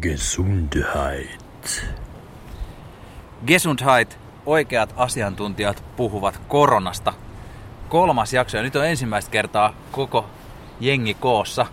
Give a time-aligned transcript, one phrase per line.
[0.00, 1.84] Gesundheit.
[3.46, 7.12] Gesundheit, oikeat asiantuntijat puhuvat koronasta.
[7.88, 10.26] Kolmas jakso ja nyt on ensimmäistä kertaa koko
[10.80, 11.66] jengi koossa.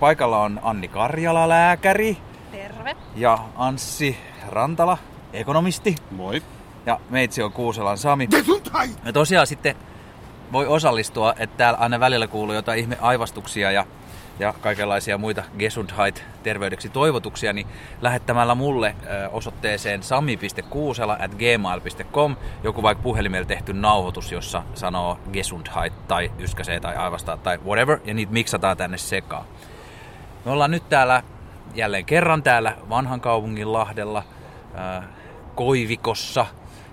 [0.00, 2.16] Paikalla on Anni Karjala, lääkäri.
[2.52, 2.96] Terve.
[3.16, 4.18] Ja Anssi
[4.48, 4.98] Rantala,
[5.32, 5.94] ekonomisti.
[6.10, 6.42] Moi.
[6.86, 8.28] Ja meitsi on Kuuselan Sami.
[9.04, 9.76] Ja tosiaan sitten
[10.52, 13.86] voi osallistua, että täällä aina välillä kuuluu jotain ihme aivastuksia ja
[14.38, 17.66] ja kaikenlaisia muita Gesundheit terveydeksi toivotuksia, niin
[18.00, 18.96] lähettämällä mulle
[19.32, 26.96] osoitteeseen sami.kuusela at gmail.com joku vaikka puhelimella tehty nauhoitus, jossa sanoo Gesundheit tai yskäsee tai
[26.96, 29.44] aivastaa tai whatever, ja niitä miksataan tänne sekaan.
[30.44, 31.22] Me ollaan nyt täällä
[31.74, 34.22] jälleen kerran täällä vanhan kaupungin Lahdella,
[35.54, 36.46] Koivikossa,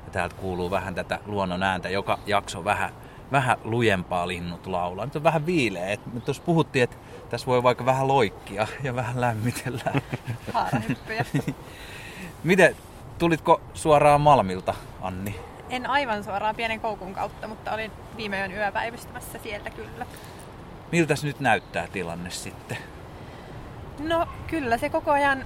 [0.05, 2.89] ja täältä kuuluu vähän tätä luonnon ääntä, joka jakso vähän
[3.31, 5.05] vähän lujempaa linnut laulaa.
[5.05, 5.97] Nyt on vähän viileä.
[6.25, 6.95] Tuossa puhuttiin, että
[7.29, 9.81] tässä voi vaikka vähän loikkia ja vähän lämmitellä.
[12.43, 12.75] Miten,
[13.17, 15.35] tulitko suoraan Malmilta, Anni?
[15.69, 20.05] En aivan suoraan pienen koukun kautta, mutta olin viime yön yöpäivystämässä sieltä kyllä.
[20.91, 22.77] Miltäs nyt näyttää tilanne sitten?
[23.99, 25.45] No kyllä se koko ajan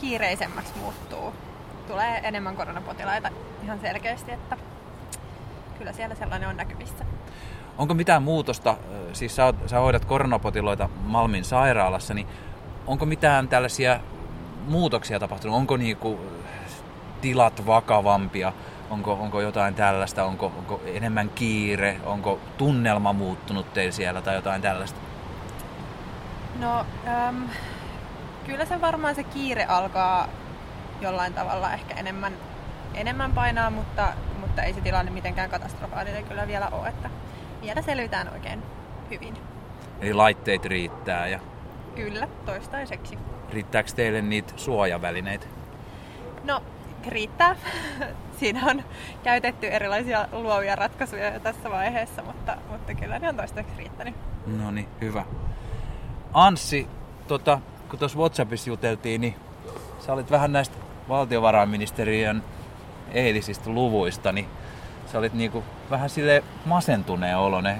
[0.00, 1.34] kiireisemmäksi muuttuu.
[1.88, 3.30] Tulee enemmän koronapotilaita
[3.64, 4.56] ihan selkeästi, että
[5.78, 7.04] kyllä siellä sellainen on näkyvissä.
[7.78, 8.76] Onko mitään muutosta,
[9.12, 12.26] siis sä, sä hoidat koronapotiloita Malmin sairaalassa, niin
[12.86, 14.00] onko mitään tällaisia
[14.68, 15.56] muutoksia tapahtunut?
[15.56, 16.20] Onko niinku
[17.20, 18.52] tilat vakavampia?
[18.90, 20.24] Onko, onko jotain tällaista?
[20.24, 21.96] Onko, onko enemmän kiire?
[22.04, 25.00] Onko tunnelma muuttunut teillä siellä tai jotain tällaista?
[26.58, 26.86] No,
[27.28, 27.48] äm,
[28.46, 30.28] kyllä se varmaan se kiire alkaa
[31.00, 32.32] jollain tavalla ehkä enemmän,
[32.94, 34.08] enemmän painaa, mutta,
[34.54, 36.88] mutta ei se tilanne mitenkään katastrofaalinen kyllä vielä ole.
[36.88, 37.10] Että
[37.62, 38.62] vielä selvitään oikein
[39.10, 39.34] hyvin.
[40.00, 41.40] Eli laitteet riittää ja...
[41.94, 43.18] Kyllä, toistaiseksi.
[43.52, 45.46] Riittääkö teille niitä suojavälineitä?
[46.44, 46.62] No,
[47.06, 47.56] riittää.
[48.40, 48.82] Siinä on
[49.22, 54.14] käytetty erilaisia luovia ratkaisuja jo tässä vaiheessa, mutta, mutta kyllä ne on toistaiseksi riittänyt.
[54.46, 55.24] No niin, hyvä.
[56.32, 56.86] Anssi,
[57.28, 59.34] tota, kun tuossa WhatsAppissa juteltiin, niin
[59.98, 60.76] sä olit vähän näistä
[61.08, 62.42] valtiovarainministeriön
[63.14, 64.46] eilisistä luvuista, niin
[65.12, 67.78] sä olit niinku vähän sille masentuneen olone.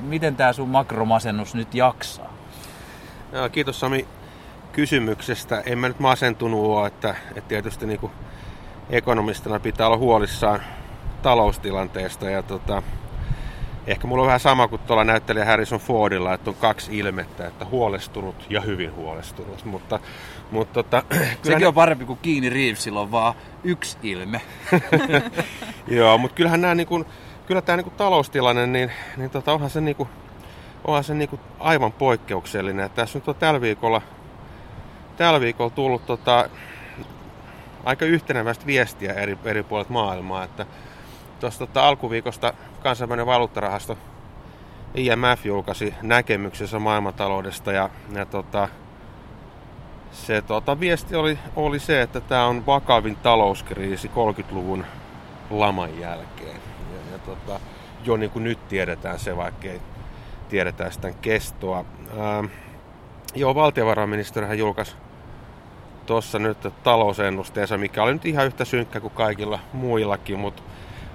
[0.00, 2.32] Miten tää sun makromasennus nyt jaksaa?
[3.32, 4.06] Ja, kiitos Sami
[4.72, 5.62] kysymyksestä.
[5.66, 8.10] En mä nyt masentunut ole, että, että tietysti niinku
[8.90, 10.60] ekonomistina pitää olla huolissaan
[11.22, 12.82] taloustilanteesta ja tota,
[13.88, 17.64] ehkä mulla on vähän sama kuin tuolla näyttelijä Harrison Fordilla, että on kaksi ilmettä, että
[17.64, 20.00] huolestunut ja hyvin huolestunut, mutta,
[20.50, 21.02] mutta tota,
[21.42, 21.66] Sekin ne...
[21.66, 23.34] on parempi kuin kiinni Reevesillä on vaan
[23.64, 24.40] yksi ilme.
[25.96, 27.04] Joo, mutta kyllähän nämä niin kuin,
[27.46, 30.08] kyllä tämä niin kuin taloustilanne, niin, niin tota, onhan se, niin kuin,
[30.84, 32.86] onhan se niin kuin aivan poikkeuksellinen.
[32.86, 34.02] Että tässä nyt on tällä viikolla,
[35.16, 36.48] tällä viikolla tullut tota,
[37.84, 40.44] aika yhteneväistä viestiä eri, eri puolet maailmaa.
[40.44, 40.66] Että
[41.40, 43.98] tuossa tota, alkuviikosta kansainvälinen valuuttarahasto
[44.94, 48.68] IMF julkaisi näkemyksensä maailmantaloudesta ja, ja tota,
[50.12, 54.84] se tota, viesti oli, oli se, että tämä on vakavin talouskriisi 30-luvun
[55.50, 56.60] laman jälkeen.
[56.92, 57.60] Ja, ja tota,
[58.04, 59.80] jo niin kuin nyt tiedetään se, vaikka ei
[60.48, 61.84] tiedetä sitä kestoa.
[62.18, 62.44] Ää,
[63.34, 64.94] joo, valtiovarainministerihän julkaisi
[66.06, 70.62] tuossa nyt talousennusteensa, mikä oli nyt ihan yhtä synkkä kuin kaikilla muillakin, mutta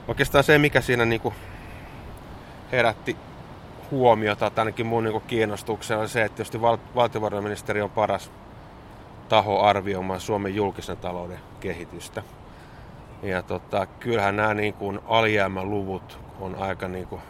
[0.07, 1.35] oikeastaan se, mikä siinä niin kuin
[2.71, 3.17] herätti
[3.91, 8.31] huomiota, tai ainakin mun niin kiinnostuksena, on se, että tietysti val- valtiovarainministeri on paras
[9.29, 12.23] taho arvioimaan Suomen julkisen talouden kehitystä.
[13.23, 17.21] Ja tota, kyllähän nämä niin kuin alijäämäluvut on aika niin kuin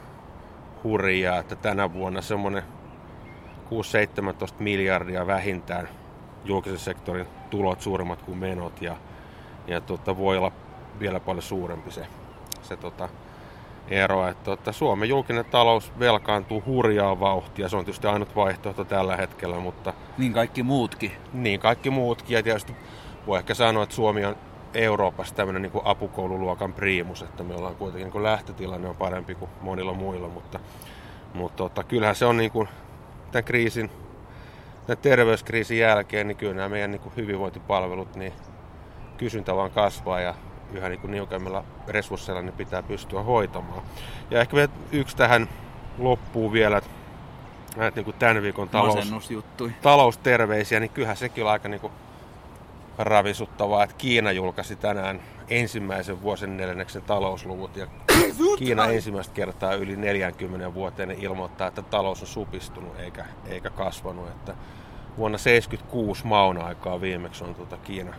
[0.83, 2.63] hurjaa, että tänä vuonna semmoinen
[3.69, 5.89] 6-17 miljardia vähintään
[6.45, 8.97] julkisen sektorin tulot suuremmat kuin menot ja,
[9.67, 10.51] ja tota, voi olla
[10.99, 12.07] vielä paljon suurempi se,
[12.63, 13.09] se tota,
[13.87, 14.27] ero.
[14.27, 17.69] Että tota, Suomen julkinen talous velkaantuu hurjaa vauhtia.
[17.69, 19.93] Se on tietysti ainut vaihtoehto tällä hetkellä, mutta...
[20.17, 21.11] Niin kaikki muutkin.
[21.33, 22.35] Niin kaikki muutkin.
[22.35, 22.75] Ja tietysti
[23.27, 24.35] voi ehkä sanoa, että Suomi on
[24.73, 29.35] Euroopassa tämmöinen niin kuin apukoululuokan priimus, että me ollaan kuitenkin niin kuin lähtötilanne on parempi
[29.35, 30.59] kuin monilla muilla, mutta,
[31.33, 32.67] mutta tota, kyllähän se on niin kuin
[33.31, 33.89] tämän kriisin,
[34.87, 38.33] tämän terveyskriisin jälkeen, niin kyllä nämä meidän niin kuin hyvinvointipalvelut, niin
[39.17, 40.33] kysyntä vaan kasvaa ja
[40.73, 43.81] yhä niin kuin niukemmilla resursseilla ne pitää pystyä hoitamaan.
[44.31, 45.49] Ja ehkä vielä yksi tähän
[45.97, 46.89] loppuu vielä, että
[47.75, 49.29] näitä niin kuin tämän viikon talous,
[49.81, 51.93] talousterveisiä, niin kyllähän sekin on aika niin kuin
[52.97, 57.87] ravisuttavaa, että Kiina julkaisi tänään ensimmäisen vuosen neljänneksen talousluvut ja
[58.57, 64.27] Kiina ensimmäistä kertaa yli 40 vuoteen ilmoittaa, että talous on supistunut eikä, eikä kasvanut.
[64.27, 64.55] Että
[65.17, 68.13] vuonna 76 maun aikaa viimeksi on tota Kiina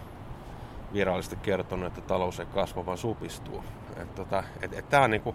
[0.94, 3.64] virallisesti kertonut, että talous ei kasva, vaan supistuu.
[3.96, 5.34] Et tota, et, et Tämä on, niinku,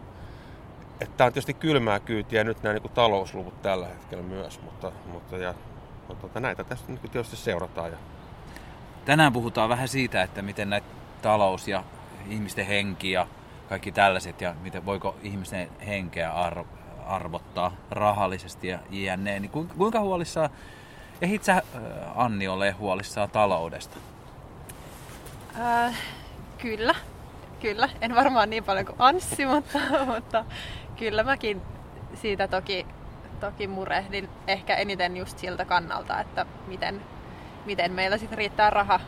[1.02, 5.54] et on tietysti kylmää kyytiä nyt nämä niinku talousluvut tällä hetkellä myös, mutta, mutta, ja,
[6.08, 7.92] mutta tota, näitä tästä niinku tietysti seurataan.
[7.92, 7.98] Ja...
[9.06, 10.88] Tänään puhutaan vähän siitä, että miten näitä
[11.22, 11.84] talous ja
[12.30, 13.28] ihmisten henki ja
[13.70, 16.68] kaikki tällaiset ja miten voiko ihmisten henkeä arvo,
[17.06, 19.40] arvottaa rahallisesti ja jne.
[19.40, 20.50] Niin kuinka huolissaan,
[21.22, 21.64] ehdit sä
[22.16, 23.98] Anni ole huolissaan taloudesta?
[25.58, 25.96] Äh,
[26.58, 26.96] kyllä,
[27.60, 27.90] kyllä.
[28.02, 30.46] En varmaan niin paljon kuin Anssi, mutta, mutta
[30.98, 31.62] kyllä mäkin
[32.14, 32.86] siitä toki,
[33.40, 37.02] toki murehdin ehkä eniten just siltä kannalta, että miten,
[37.66, 39.00] miten meillä sitten riittää raha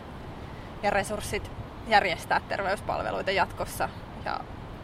[0.84, 1.52] ja resurssit
[1.88, 3.90] järjestää terveyspalveluita jatkossa.
[4.26, 4.40] Ja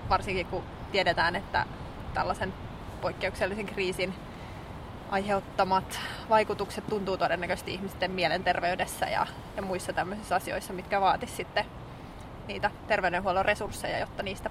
[0.09, 1.65] varsinkin kun tiedetään, että
[2.13, 2.54] tällaisen
[3.01, 4.13] poikkeuksellisen kriisin
[5.12, 6.00] aiheuttamat
[6.30, 11.65] vaikutukset tuntuu todennäköisesti ihmisten mielenterveydessä ja, ja muissa tämmöisissä asioissa, mitkä vaatis sitten
[12.48, 14.50] niitä terveydenhuollon resursseja, jotta niistä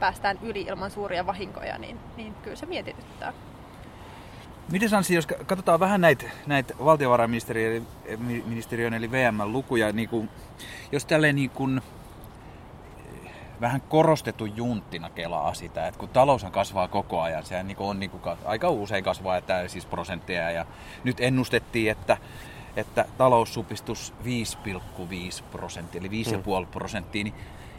[0.00, 2.66] päästään yli ilman suuria vahinkoja, niin, niin kyllä se
[4.72, 10.28] Miten Sansi, jos katsotaan vähän näitä, näitä valtiovarainministeriön eli VM-lukuja, niin kuin,
[10.92, 11.82] jos tälleen niin kuin,
[13.60, 18.10] vähän korostettu junttina kelaa sitä, että kun talous kasvaa koko ajan, sehän niin on niin
[18.10, 20.66] kuin, aika usein kasvaa, että siis prosentteja ja
[21.04, 22.16] nyt ennustettiin, että
[22.76, 26.66] että talous supistus 5,5 prosenttia, eli 5,5 mm.
[26.66, 27.34] prosenttia, niin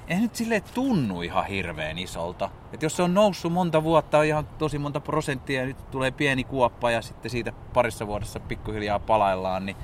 [0.07, 2.49] ei nyt sille tunnu ihan hirveän isolta.
[2.73, 6.11] Et jos se on noussut monta vuotta, on ihan tosi monta prosenttia, ja nyt tulee
[6.11, 9.77] pieni kuoppa, ja sitten siitä parissa vuodessa pikkuhiljaa palaillaan, niin,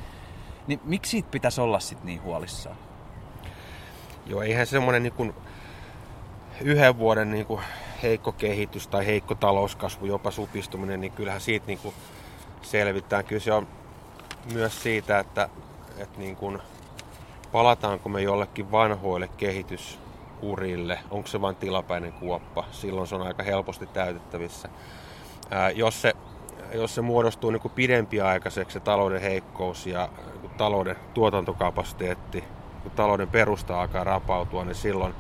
[0.68, 2.76] niin miksi siitä pitäisi olla sitten niin huolissaan?
[4.26, 5.34] Joo, eihän semmoinen niin kuin
[6.62, 7.62] yhden vuoden niin kuin
[8.04, 11.96] heikko kehitys tai heikko talouskasvu, jopa supistuminen, niin kyllähän siitä niin kuin
[12.62, 13.26] selvitään.
[13.26, 13.68] Kyllä se on
[14.54, 15.50] myös siitä, että,
[15.98, 16.60] että niin kuin,
[17.52, 23.88] palataanko me jollekin vanhoille kehitysurille, onko se vain tilapäinen kuoppa, silloin se on aika helposti
[23.88, 24.70] täytettävissä.
[25.52, 26.14] Ää, jos, se,
[26.74, 30.10] jos se muodostuu niin kuin pidempiaikaiseksi se talouden heikkous ja
[30.42, 32.44] niin talouden tuotantokapasiteetti,
[32.84, 35.16] kun talouden perusta alkaa rapautua, niin silloin,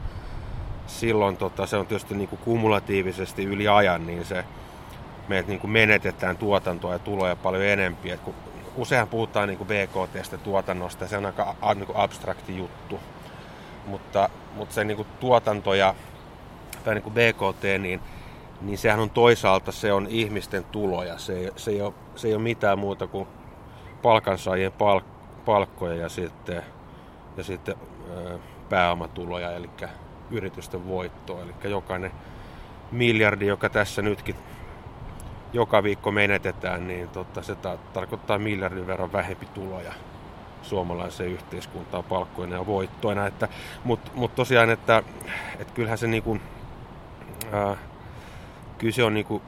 [0.87, 4.45] silloin tota, se on tietysti niin kuin kumulatiivisesti yli ajan, niin se,
[5.27, 8.11] me niin kuin menetetään tuotantoa ja tuloja paljon enempi.
[8.11, 8.33] Et kun
[8.75, 12.99] useinhan puhutaan niin BKTstä tuotannosta, se on aika niin kuin abstrakti juttu.
[13.85, 15.95] Mutta, mutta se niin kuin tuotanto ja
[16.83, 18.01] tai niin kuin BKT, niin,
[18.61, 21.17] niin sehän on toisaalta se on ihmisten tuloja.
[21.17, 23.27] Se se ei, ole, se ei ole mitään muuta kuin
[24.01, 25.05] palkansaajien palk,
[25.45, 26.63] palkkoja ja sitten,
[27.37, 27.75] ja sitten
[28.69, 29.69] pääomatuloja, eli
[30.31, 31.41] yritysten voittoa.
[31.41, 32.11] Eli jokainen
[32.91, 34.35] miljardi, joka tässä nytkin
[35.53, 39.93] joka viikko menetetään, niin tota, se ta- tarkoittaa miljardin verran vähempi tuloja
[40.61, 43.21] suomalaiseen yhteiskuntaan palkkoina ja voittoina.
[43.83, 45.03] Mutta mut tosiaan, että,
[45.59, 46.37] että kyllähän se niinku,
[47.51, 47.77] ää,
[48.77, 49.41] kyllä se on niinku,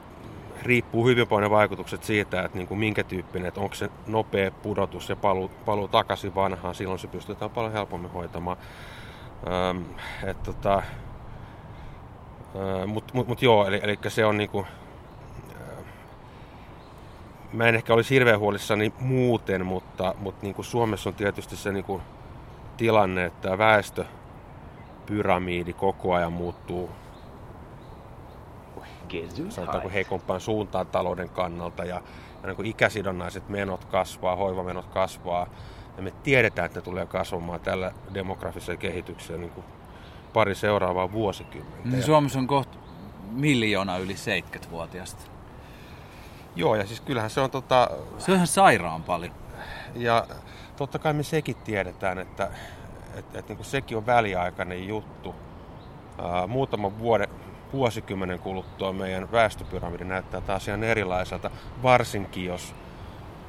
[0.62, 5.16] riippuu hyvin paljon vaikutukset siitä, että niinku minkä tyyppinen, että onko se nopea pudotus ja
[5.16, 8.56] paluu, paluu takaisin vanhaan, silloin se pystytään paljon helpommin hoitamaan.
[9.46, 9.82] Ähm,
[10.44, 10.82] tota,
[12.86, 14.66] mutta mut, mut joo, eli, eli se on niinku,
[17.52, 21.72] mä en ehkä olisi hirveän huolissani muuten, mutta, mutta niin kuin Suomessa on tietysti se
[21.72, 22.02] niin kuin
[22.76, 26.90] tilanne, että väestöpyramiidi koko ajan muuttuu
[29.48, 32.02] sanotaanko heikompaan suuntaan talouden kannalta ja,
[32.42, 35.46] ja niin kuin ikäsidonnaiset menot kasvaa, hoivamenot kasvaa
[35.96, 39.66] ja me tiedetään, että ne tulee kasvamaan tällä demografisella kehityksellä niin kuin
[40.32, 41.88] pari seuraavaa vuosikymmentä.
[41.88, 42.78] Niin Suomessa on kohta
[43.30, 45.22] miljoona yli 70-vuotiaista.
[46.56, 47.90] Joo, ja siis kyllähän se on tota...
[48.18, 49.32] Se on ihan sairaan paljon.
[49.94, 50.26] Ja
[50.76, 52.50] totta kai me sekin tiedetään, että
[53.14, 55.34] et, et, niin sekin on väliaikainen juttu.
[56.22, 57.28] Ää, muutaman vuoden,
[57.72, 61.50] vuosikymmenen kuluttua meidän väestöpyramidi näyttää taas ihan erilaiselta,
[61.82, 62.74] varsinkin jos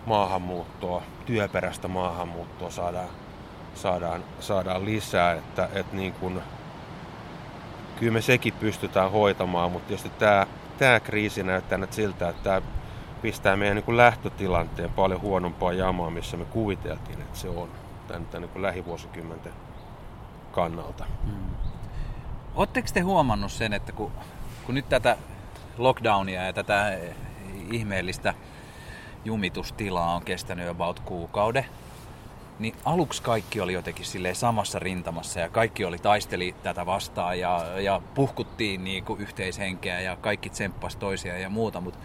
[0.08, 3.10] maahanmuuttoa, työperäistä maahanmuuttoa saadaan,
[3.76, 5.34] saadaan, saadaan lisää.
[5.34, 6.42] Että, et niin kun,
[8.00, 10.48] kyllä me sekin pystytään hoitamaan, mutta tietysti tämä,
[10.78, 12.62] tämä kriisi näyttää nyt siltä, että tämä
[13.22, 17.70] pistää meidän niin kuin lähtötilanteen paljon huonompaa jamaa, missä me kuviteltiin, että se on
[18.08, 19.54] tämän, tämän niin lähivuosikymmenten
[20.52, 21.06] kannalta.
[21.26, 21.56] Hmm.
[22.56, 24.12] Oletteko te huomannut sen, että kun,
[24.66, 25.18] kun nyt tätä
[25.78, 26.98] lockdownia ja tätä
[27.72, 28.34] ihmeellistä
[29.26, 31.66] jumitustilaa on kestänyt about kuukauden,
[32.60, 37.80] niin aluksi kaikki oli jotenkin sille samassa rintamassa ja kaikki oli taisteli tätä vastaan ja,
[37.80, 42.00] ja puhkuttiin niin kuin yhteishenkeä ja kaikki tsemppas toisia ja muuta, mutta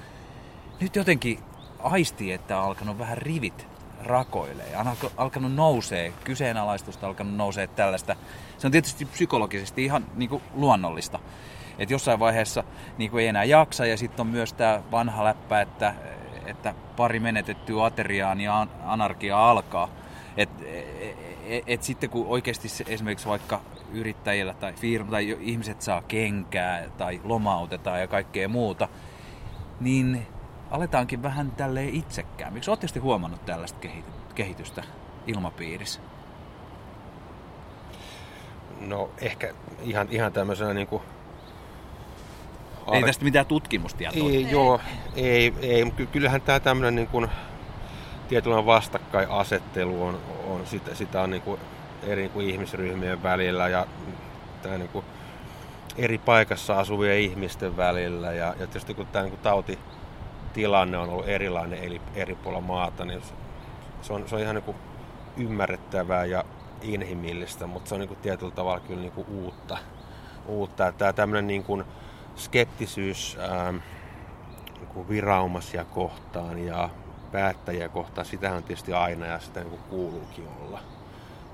[0.81, 1.38] nyt jotenkin
[1.78, 3.66] aistii, että on alkanut vähän rivit
[4.04, 4.76] rakoilee.
[4.76, 8.16] On alkanut nousee, kyseenalaistusta alkanut nousee tällaista.
[8.59, 11.19] Se on tietysti psykologisesti ihan niin kuin luonnollista.
[11.78, 12.64] Että jossain vaiheessa
[12.99, 15.95] niin kuin ei enää jaksa ja sitten on myös tämä vanha läppä, että,
[16.47, 18.51] että pari menetettyä ateriaa niin
[18.85, 19.89] anarkia alkaa.
[20.37, 23.61] Et, et, et, et sitten kun oikeasti se, esimerkiksi vaikka
[23.93, 28.89] yrittäjillä tai firma tai ihmiset saa kenkää tai lomautetaan ja kaikkea muuta,
[29.81, 30.27] niin
[30.71, 32.53] aletaankin vähän tälleen itsekään.
[32.53, 33.89] Miksi olette huomannut tällaista
[34.35, 34.83] kehitystä
[35.27, 36.01] ilmapiirissä?
[38.81, 41.03] No ehkä ihan, ihan tämmöisenä niin kuin
[42.87, 42.97] Ar...
[42.97, 44.31] Ei tästä mitään tutkimustietoa.
[44.31, 44.81] Ei, joo,
[45.17, 45.93] ei, ei.
[46.12, 47.29] Kyllähän tämä tämmöinen niin kuin,
[48.29, 51.61] tietynlainen vastakkainasettelu on, on sitä, sitä on niin kuin
[52.03, 53.87] eri niin kuin ihmisryhmien välillä ja
[54.62, 55.05] tämä niin kuin
[55.97, 58.33] eri paikassa asuvien ihmisten välillä.
[58.33, 63.05] Ja, ja tietysti kun tämä niin kuin tautitilanne on ollut erilainen eri, eri puolilla maata,
[63.05, 63.23] niin
[64.03, 64.77] se on, se on ihan niin kuin
[65.37, 66.45] ymmärrettävää ja
[66.83, 69.79] inhimillistä, mutta se on niin kuin tietyllä tavalla kyllä niin kuin uutta.
[70.47, 70.93] uutta.
[70.93, 71.85] Tämä tämmöinen niin kuin
[72.37, 73.77] skeptisyys ähm,
[74.79, 76.91] niin kuin viraumasia kohtaan ja
[77.33, 80.81] päättäjiä kohtaan, sitähän on tietysti aina ja sitä niin kuin kuuluukin olla.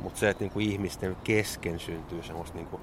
[0.00, 2.82] Mutta se, että niin kuin ihmisten kesken syntyy semmoista niin kuin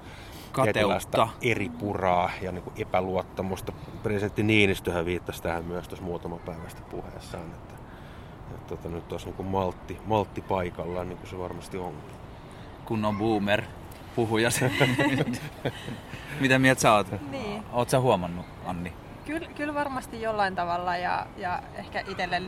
[0.52, 1.28] Kateutta.
[1.42, 3.72] eri puraa ja niin kuin epäluottamusta.
[4.02, 7.74] Presidentti Niinistöhän viittasi tähän myös tuossa muutama päivästä puheessaan, että,
[8.54, 11.94] että tota, nyt olisi niin kuin maltti, maltti paikallaan, niin kuin se varmasti on.
[12.84, 13.62] Kun on boomer
[14.16, 14.48] puhuja.
[16.40, 17.30] Mitä mieltä sä oot?
[17.30, 17.62] Niin.
[17.72, 18.92] Oot sä huomannut, Anni?
[19.26, 22.42] Kyllä, kyllä varmasti jollain tavalla ja, ja ehkä itselle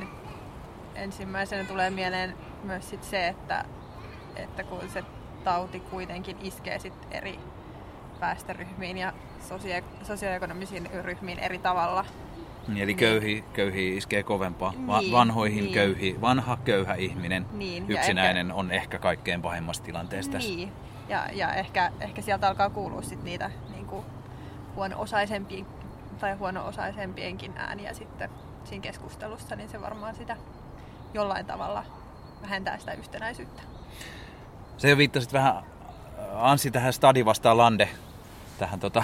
[0.94, 2.34] ensimmäisenä tulee mieleen
[2.64, 3.64] myös sit se, että,
[4.36, 5.04] että kun se
[5.44, 7.38] tauti kuitenkin iskee sit eri
[8.20, 9.12] väestöryhmiin ja
[9.48, 12.04] sosia- sosioekonomisiin ryhmiin eri tavalla.
[12.68, 14.72] Niin, eli köyhi, köyhi iskee kovempaa.
[14.86, 15.74] Va- niin, vanhoihin niin.
[15.74, 20.50] köyhi, vanha köyhä ihminen, niin, yksinäinen ehkä, on ehkä kaikkein pahimmassa tilanteessa tässä.
[21.08, 24.04] Ja, ja ehkä, ehkä sieltä alkaa kuulua sit niitä niin kuin
[24.76, 25.66] huono-osaisempien
[26.20, 28.30] tai huono-osaisempienkin ääniä sitten
[28.64, 30.36] siinä keskustelussa, niin se varmaan sitä
[31.14, 31.84] jollain tavalla
[32.42, 33.62] vähentää sitä yhtenäisyyttä.
[34.76, 35.62] Se jo viittasit vähän
[36.34, 37.88] Ansi tähän Stadi vastaan Lande
[38.58, 39.02] tähän tota,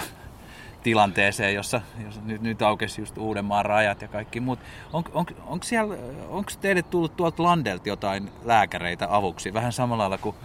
[0.83, 4.59] tilanteeseen, jossa, jossa nyt, nyt aukesi just Uudenmaan rajat ja kaikki muut.
[4.93, 5.95] On, on, onko, siellä,
[6.29, 9.53] onko teille tullut tuolta Landelta jotain lääkäreitä avuksi?
[9.53, 10.35] Vähän samalla lailla kuin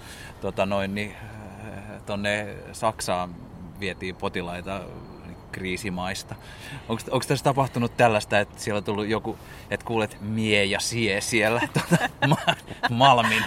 [0.40, 1.29] tota noin, niin, äh,
[2.07, 3.35] tonne Saksaan
[3.80, 4.80] vietiin potilaita
[5.52, 6.35] kriisimaista.
[6.88, 9.38] Onko tässä tapahtunut tällaista, että siellä on tullut joku,
[9.71, 12.54] että kuulet mie ja sie siellä tuota, ma-
[12.90, 13.45] Malmin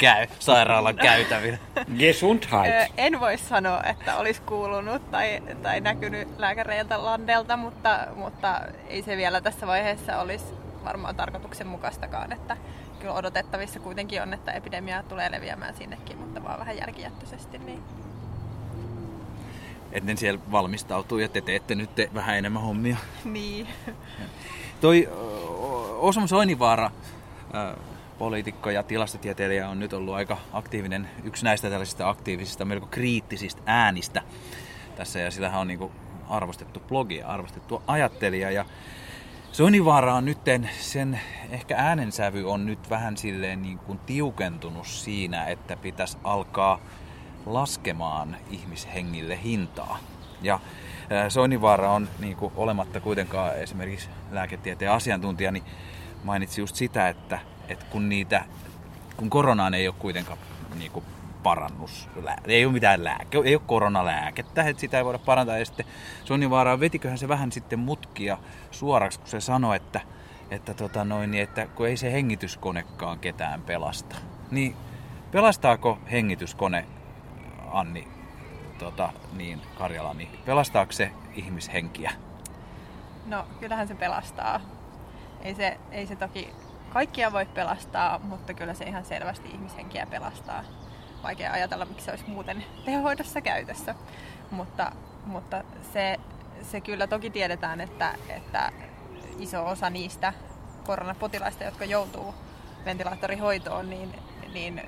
[0.00, 1.58] käy, sairaalan käytävillä?
[1.98, 2.92] Gesundheit.
[2.96, 9.16] En voi sanoa, että olisi kuulunut tai, tai näkynyt lääkäreiltä Landelta, mutta, mutta ei se
[9.16, 10.44] vielä tässä vaiheessa olisi
[10.84, 12.56] varmaan tarkoituksenmukaistakaan, että
[13.00, 17.58] kyllä odotettavissa kuitenkin on, että epidemia tulee leviämään sinnekin, mutta vaan vähän jälkijättöisesti.
[17.58, 17.82] Niin
[19.92, 22.96] että ne siellä valmistautuu ja te teette nyt te vähän enemmän hommia.
[23.24, 23.68] Niin.
[24.80, 25.08] Toi
[25.98, 26.90] Osmo Soinivaara,
[28.18, 34.22] poliitikko ja tilastotieteilijä, on nyt ollut aika aktiivinen, yksi näistä tällaisista aktiivisista, melko kriittisistä äänistä
[34.96, 35.18] tässä.
[35.18, 35.90] Ja sitähän on niin
[36.28, 38.50] arvostettu blogi arvostettu ajattelija.
[38.50, 38.64] Ja
[39.52, 40.38] Soinivaara on nyt,
[40.80, 46.80] sen ehkä äänensävy on nyt vähän silleen niin kuin tiukentunut siinä, että pitäisi alkaa
[47.46, 49.98] laskemaan ihmishengille hintaa.
[50.42, 50.60] Ja
[51.28, 55.64] Soinivaara on niin kuin, olematta kuitenkaan esimerkiksi lääketieteen asiantuntija, niin
[56.24, 57.38] mainitsi just sitä, että,
[57.68, 58.44] että kun, niitä,
[59.16, 60.38] kun koronaan ei ole kuitenkaan
[60.78, 61.04] niin kuin,
[61.42, 62.08] parannus,
[62.44, 65.58] ei ole mitään lääke, ei ole koronalääkettä, että sitä ei voida parantaa.
[65.58, 65.86] Ja sitten
[66.24, 68.38] Soinivaara vetiköhän se vähän sitten mutkia
[68.70, 70.00] suoraksi, kun se sanoi, että,
[70.50, 74.16] että, tota noin, niin että kun ei se hengityskonekaan ketään pelasta.
[74.50, 74.76] Niin
[75.30, 76.86] pelastaako hengityskone
[77.72, 78.08] Anni
[78.78, 82.12] tota, niin, Karjala, niin pelastaako se ihmishenkiä?
[83.26, 84.60] No kyllähän se pelastaa.
[85.42, 86.52] Ei se, ei se toki
[86.92, 90.64] kaikkia voi pelastaa, mutta kyllä se ihan selvästi ihmishenkiä pelastaa.
[91.22, 93.94] Vaikea ajatella, miksi se olisi muuten tehohoidossa käytössä.
[94.50, 94.92] Mutta,
[95.26, 96.20] mutta se,
[96.62, 98.72] se kyllä toki tiedetään, että, että
[99.38, 100.32] iso osa niistä
[100.86, 102.34] koronapotilaista, jotka joutuu
[102.84, 104.14] ventilaattorihoitoon, niin,
[104.52, 104.82] niin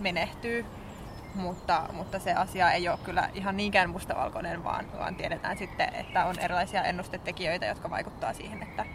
[0.00, 0.66] menehtyy
[1.34, 6.26] mutta, mutta se asia ei ole kyllä ihan niinkään mustavalkoinen, vaan, vaan tiedetään sitten, että
[6.26, 8.86] on erilaisia ennustetekijöitä, jotka vaikuttaa siihen, että,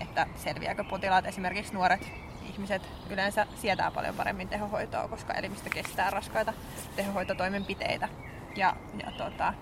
[0.00, 2.12] että selviääkö potilaat, esimerkiksi nuoret
[2.48, 6.52] ihmiset yleensä sietää paljon paremmin tehohoitoa, koska elimistö kestää raskaita
[6.96, 8.08] tehohoitotoimenpiteitä.
[8.56, 9.54] Ja, ja tota,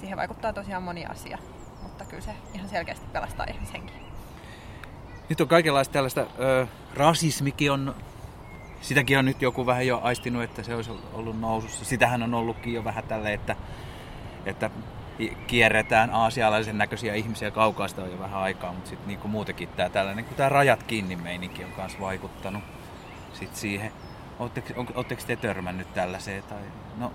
[0.00, 1.38] siihen vaikuttaa tosiaan moni asia,
[1.82, 3.96] mutta kyllä se ihan selkeästi pelastaa ihmishenkiä.
[5.28, 7.94] nyt on kaikenlaista tällaista, ö, rasismikin on,
[8.80, 11.84] sitäkin on nyt joku vähän jo aistinut, että se olisi ollut nousussa.
[11.84, 13.56] Sitähän on ollutkin jo vähän tälle, että,
[14.46, 14.70] että
[15.46, 19.88] kierretään aasialaisen näköisiä ihmisiä kaukaa, sitä on jo vähän aikaa, mutta sitten niinku muutenkin tämä
[19.88, 22.62] tällainen, kun tämä rajat kiinni meininki on myös vaikuttanut
[23.32, 23.92] sit siihen.
[24.38, 26.42] Oletteko te törmännyt tällaiseen?
[26.42, 26.58] Tai,
[26.96, 27.12] no,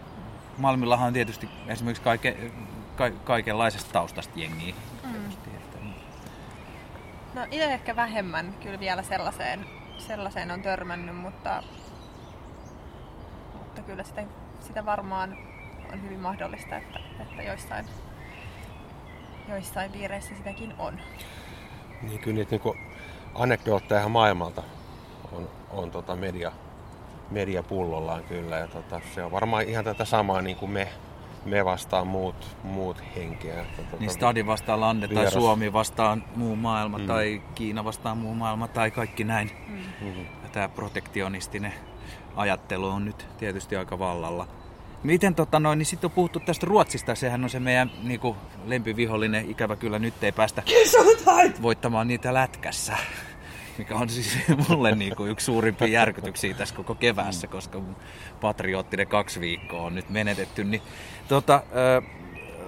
[0.57, 2.51] Malmillahan on tietysti esimerkiksi kaike,
[2.95, 4.75] ka, kaikenlaisesta taustasta jengiä.
[5.03, 5.31] Mm.
[7.33, 9.65] No itse ehkä vähemmän kyllä vielä sellaiseen,
[9.97, 11.63] sellaiseen on törmännyt, mutta,
[13.53, 14.23] mutta kyllä sitä,
[14.61, 15.37] sitä varmaan
[15.93, 17.85] on hyvin mahdollista, että, että joissain,
[19.49, 20.99] joissain piireissä sitäkin on.
[22.01, 22.77] Niin kyllä niitä niin
[23.35, 24.63] anekdootteja ihan maailmalta
[25.31, 26.51] on, on tota media,
[27.31, 28.57] media pullollaan kyllä.
[28.57, 30.87] Ja tota, se on varmaan ihan tätä samaa niin kuin me,
[31.45, 33.65] me vastaan muut, muut henkeä.
[33.75, 35.33] Tota, niin Stadi vastaan Lande vieras.
[35.33, 37.07] tai Suomi vastaan muu maailma mm.
[37.07, 39.51] tai Kiina vastaan muu maailma tai kaikki näin.
[39.67, 39.75] Mm.
[39.75, 40.25] Mm-hmm.
[40.51, 41.73] Tämä protektionistinen
[42.35, 44.47] ajattelu on nyt tietysti aika vallalla.
[45.03, 48.35] Miten tota noin, niin sitten on puhuttu tästä Ruotsista, sehän on se meidän niin kuin,
[48.65, 50.63] lempivihollinen, ikävä kyllä nyt ei päästä
[51.61, 52.97] voittamaan niitä lätkässä.
[53.77, 54.37] Mikä on siis
[54.69, 57.95] mulle niin kuin yksi suurimpia järkytyksiä tässä koko keväässä, koska mun
[58.41, 60.63] patriottinen kaksi viikkoa on nyt menetetty.
[60.63, 60.81] Niin,
[61.27, 61.63] tota,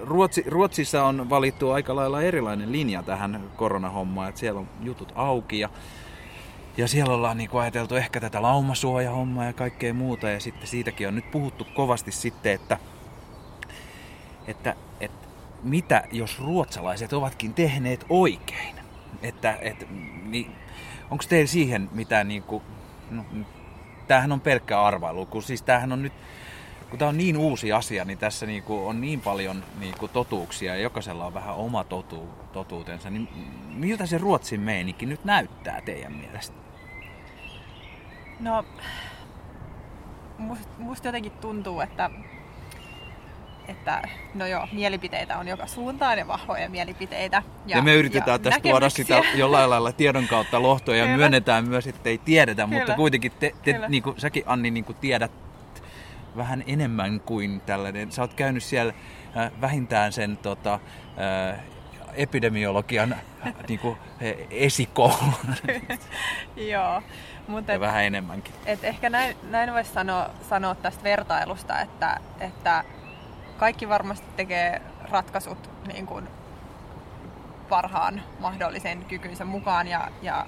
[0.02, 5.58] Ruotsi, Ruotsissa on valittu aika lailla erilainen linja tähän koronahommaan, että siellä on jutut auki
[5.58, 5.68] ja
[6.80, 10.28] ja siellä ollaan niin kuin ajateltu ehkä tätä laumasuojahommaa ja kaikkea muuta.
[10.28, 12.78] Ja sitten siitäkin on nyt puhuttu kovasti sitten, että,
[14.46, 15.28] että, että
[15.62, 18.76] mitä jos ruotsalaiset ovatkin tehneet oikein?
[19.22, 19.86] Että, että
[20.24, 20.52] niin,
[21.10, 22.62] onko teillä siihen mitään, niin kuin,
[23.10, 23.24] no,
[24.08, 26.12] tämähän on pelkkä arvailu, kun siis tämähän on nyt,
[26.90, 30.12] kun tämä on niin uusi asia, niin tässä niin kuin on niin paljon niin kuin
[30.12, 33.28] totuuksia ja jokaisella on vähän oma totu, totuutensa, niin
[33.74, 36.69] miltä se Ruotsin meininki nyt näyttää teidän mielestä?
[38.40, 38.64] No,
[40.38, 42.10] must, musta jotenkin tuntuu, että,
[43.68, 44.02] että
[44.34, 47.42] no joo, mielipiteitä on joka suuntaan ja vahvoja mielipiteitä.
[47.66, 51.16] Ja, ja me yritetään ja tässä tuoda sitä jollain lailla tiedon kautta lohtoa ja Kyllä.
[51.16, 52.78] myönnetään myös, että ei tiedetä, Kyllä.
[52.78, 55.32] mutta kuitenkin te, te niin kuin, säkin Anni niin kuin tiedät
[56.36, 58.12] vähän enemmän kuin tällainen.
[58.12, 58.92] Sä oot käynyt siellä
[59.36, 61.60] äh, vähintään sen tota, äh,
[62.14, 63.96] epidemiologian äh, niin kuin,
[64.50, 65.34] esikoulun.
[66.72, 67.02] Joo.
[67.50, 68.54] Mutta ja vähän enemmänkin.
[68.66, 72.84] Et ehkä näin, näin voisi sanoa, sanoa tästä vertailusta, että, että
[73.58, 76.28] kaikki varmasti tekee ratkaisut niin kuin
[77.68, 80.46] parhaan mahdollisen kykynsä mukaan ja, ja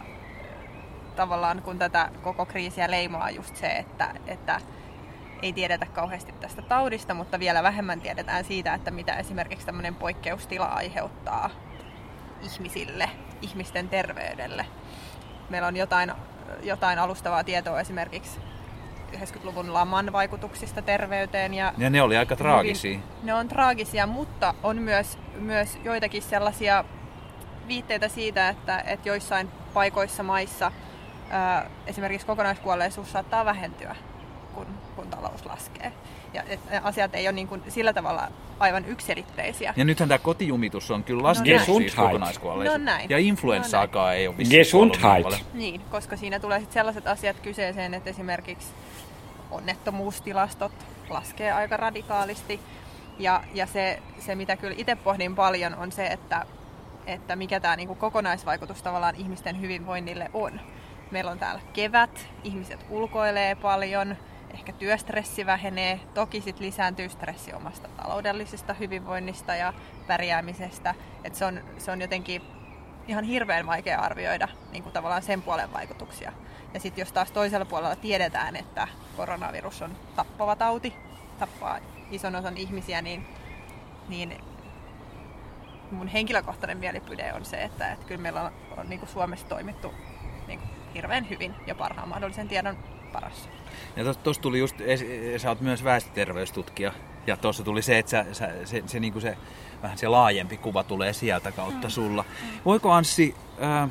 [1.17, 4.61] tavallaan kun tätä koko kriisiä leimaa just se, että, että
[5.43, 10.67] ei tiedetä kauheasti tästä taudista, mutta vielä vähemmän tiedetään siitä, että mitä esimerkiksi tämmöinen poikkeustila
[10.67, 11.51] aiheuttaa
[12.43, 13.11] ihmisille,
[13.43, 14.67] ihmisten terveydelle.
[15.51, 16.13] Meillä on jotain
[16.63, 18.41] jotain alustavaa tietoa esimerkiksi
[19.17, 21.55] 90-luvun laman vaikutuksista terveyteen.
[21.55, 22.91] Ja, ja ne oli aika traagisia.
[22.91, 26.85] Hyvin, ne on traagisia, mutta on myös, myös joitakin sellaisia
[27.69, 30.73] viitteitä siitä, että, että joissain paikoissa maissa
[31.31, 33.97] ää, esimerkiksi kokonaiskuolleisuus saattaa vähentyä,
[34.55, 35.93] kun, kun talous laskee
[36.33, 39.75] ja että asiat ei ole niin kuin sillä tavalla aivan yksilitteisiä.
[39.77, 42.79] Ja nythän tämä kotijumitus on kyllä laskenut no siis kokonaiskuolleisuus.
[42.79, 43.11] No näin.
[43.11, 45.27] Ja influenssaakaan no ei ole vissiin Gesundheit.
[45.55, 48.69] Niin, koska siinä tulee sitten sellaiset asiat kyseeseen, että esimerkiksi
[49.51, 50.73] onnettomuustilastot
[51.09, 52.61] laskee aika radikaalisti.
[53.19, 56.47] Ja, ja se, se, mitä kyllä itse pohdin paljon, on se, että,
[57.07, 60.61] että mikä tämä niinku kokonaisvaikutus tavallaan ihmisten hyvinvoinnille on.
[61.11, 64.17] Meillä on täällä kevät, ihmiset ulkoilee paljon,
[64.55, 66.01] ehkä työstressi vähenee.
[66.15, 69.73] Toki sit lisääntyy stressi omasta taloudellisesta hyvinvoinnista ja
[70.07, 70.95] pärjäämisestä.
[71.25, 72.43] Et se, on, se on jotenkin
[73.09, 76.33] ihan hirveän vaikea arvioida niin kuin tavallaan sen puolen vaikutuksia.
[76.75, 80.95] Ja sitten jos taas toisella puolella tiedetään, että koronavirus on tappava tauti,
[81.39, 81.79] tappaa
[82.11, 83.27] ison osan ihmisiä, niin,
[84.09, 84.45] niin
[85.91, 89.95] mun henkilökohtainen mielipide on se, että, että kyllä meillä on, on niin kuin Suomessa toimittu
[90.47, 92.79] niin kuin hirveän hyvin ja parhaan mahdollisen tiedon
[93.13, 93.49] paras.
[93.97, 94.77] Ja tuossa tuli just,
[95.37, 96.93] sä oot myös väestöterveystutkija,
[97.27, 99.37] ja tuossa tuli se, että sä, sä, se, se, niin se,
[99.83, 101.91] vähän se laajempi kuva tulee sieltä kautta mm.
[101.91, 102.25] sulla.
[102.65, 103.91] Voiko Anssi, äh,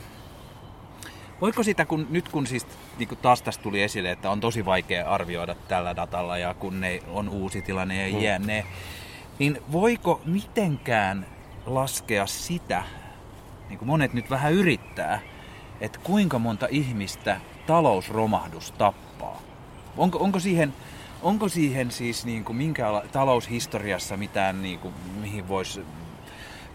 [1.41, 4.65] voiko sitä, kun, nyt kun siis niin kuin taas tästä tuli esille, että on tosi
[4.65, 8.45] vaikea arvioida tällä datalla ja kun ne on uusi tilanne ja mm.
[8.45, 8.65] jne,
[9.39, 11.25] niin voiko mitenkään
[11.65, 12.83] laskea sitä,
[13.69, 15.19] niin kuin monet nyt vähän yrittää,
[15.81, 19.10] että kuinka monta ihmistä talousromahdus tappaa?
[19.97, 20.73] Onko, onko siihen,
[21.21, 25.85] onko siihen siis niin kuin minkä taloushistoriassa mitään, niin kuin, mihin voisi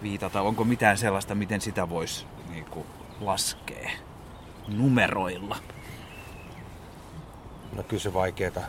[0.03, 0.43] viitata?
[0.43, 2.87] Onko mitään sellaista, miten sitä voisi niin kuin,
[3.21, 3.91] laskea?
[4.69, 5.57] numeroilla?
[7.73, 8.61] No kyllä se vaikeeta,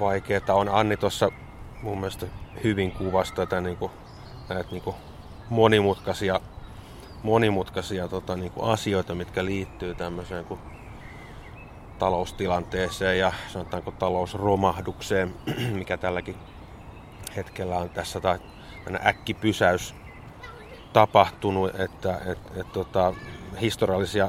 [0.00, 0.68] vaikeeta on.
[0.68, 1.30] Anni tuossa
[1.82, 2.26] mun mielestä
[2.64, 3.92] hyvin kuvasi tätä niin kuin,
[4.48, 4.96] näitä niin kuin
[5.50, 6.40] monimutkaisia,
[7.22, 10.60] monimutkaisia tota, niin kuin asioita, mitkä liittyy tämmöiseen kuin
[11.98, 15.34] taloustilanteeseen ja sanotaanko talousromahdukseen,
[15.78, 16.36] mikä tälläkin
[17.36, 18.38] hetkellä on tässä tai
[19.06, 19.94] äkkipysäys
[20.92, 23.14] tapahtunut, että et, et, tota,
[23.60, 24.28] historiallisia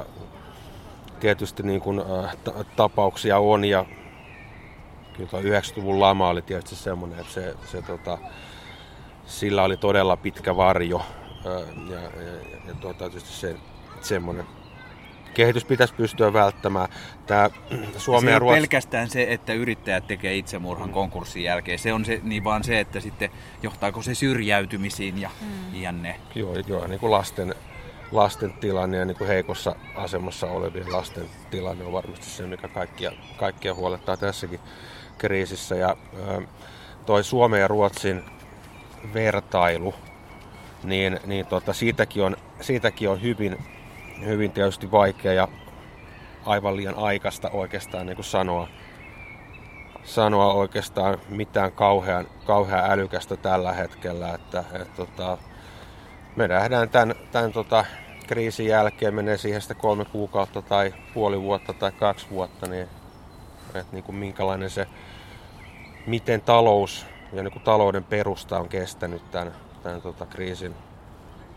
[1.20, 2.36] tietysti niin kuin, äh,
[2.76, 3.84] tapauksia on ja
[5.12, 8.18] kyllä 90-luvun lama oli tietysti semmoinen, että se, se tota,
[9.26, 13.56] sillä oli todella pitkä varjo äh, ja, ja, ja, ja tota, tietysti se,
[14.00, 14.46] semmoinen
[15.36, 16.88] kehitys pitäisi pystyä välttämään.
[17.26, 17.50] Tämä
[17.96, 18.60] Suomi se ja Ruotsi...
[18.60, 21.78] pelkästään se, että yrittäjät tekee itsemurhan konkurssin jälkeen.
[21.78, 23.30] Se on se, niin vaan se, että sitten
[23.62, 25.80] johtaako se syrjäytymisiin ja mm.
[25.80, 26.20] jänne.
[26.34, 27.54] Joo, joo niin kuin lasten,
[28.12, 33.12] lasten tilanne ja niin kuin heikossa asemassa olevien lasten tilanne on varmasti se, mikä kaikkia,
[33.36, 34.60] kaikkia huolettaa tässäkin
[35.18, 35.74] kriisissä.
[35.74, 35.96] Ja
[37.06, 38.24] toi Suomen ja Ruotsin
[39.14, 39.94] vertailu,
[40.84, 43.58] niin, niin tota, siitäkin, on, siitäkin on hyvin
[44.24, 45.48] hyvin tietysti vaikea ja
[46.46, 48.68] aivan liian aikaista oikeastaan niin kuin sanoa,
[50.04, 54.34] sanoa oikeastaan mitään kauhean, kauhean älykästä tällä hetkellä.
[54.34, 55.38] Että, et, tota,
[56.36, 57.84] me nähdään tämän, tämän tota,
[58.26, 62.88] kriisin jälkeen, menee siihen sitten kolme kuukautta tai puoli vuotta tai kaksi vuotta, niin,
[63.74, 64.86] että niin kuin minkälainen se,
[66.06, 70.74] miten talous ja niin kuin talouden perusta on kestänyt tämän, tämän tota, kriisin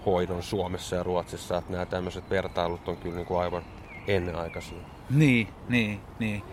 [0.06, 3.64] hoidon Suomessa ja Ruotsissa, että nämä tämmöiset vertailut on kyllä niin kuin aivan
[4.08, 4.78] ennenaikaisia.
[5.10, 6.44] Niin, niin, niin.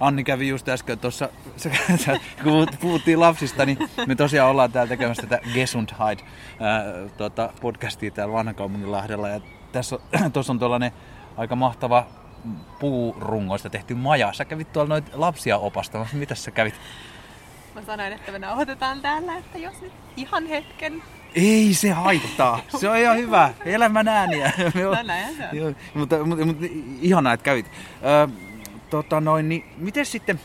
[0.00, 1.28] Anni kävi just äsken tuossa,
[2.42, 6.24] kun puhuttiin lapsista, niin me tosiaan ollaan täällä tekemässä tätä Gesundheit
[6.60, 6.84] ää,
[7.16, 9.28] tuota, podcastia täällä Vanhakaupunginlahdella.
[9.28, 9.40] Ja
[9.72, 10.92] tässä on, tuossa on tuollainen
[11.36, 12.06] aika mahtava
[12.80, 14.32] puurungoista tehty maja.
[14.32, 16.16] Sä kävit tuolla noita lapsia opastamassa.
[16.16, 16.74] Mitä sä kävit?
[17.74, 21.02] Mä sanoin, että me nauhoitetaan täällä, että jos nyt ihan hetken
[21.34, 22.60] ei se haittaa.
[22.78, 23.54] Se on ihan hyvä.
[23.64, 24.52] Elämän ääniä.
[24.74, 25.76] no näin se on.
[25.94, 26.66] mutta, mutta, mutta
[27.00, 27.70] ihanaa, että kävit.
[28.26, 28.28] Ö,
[28.90, 30.40] tota noin, niin miten sitten,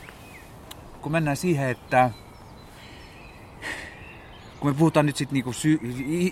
[1.01, 2.09] kun mennään siihen, että
[4.59, 5.79] kun me puhutaan nyt sitten niinku sy-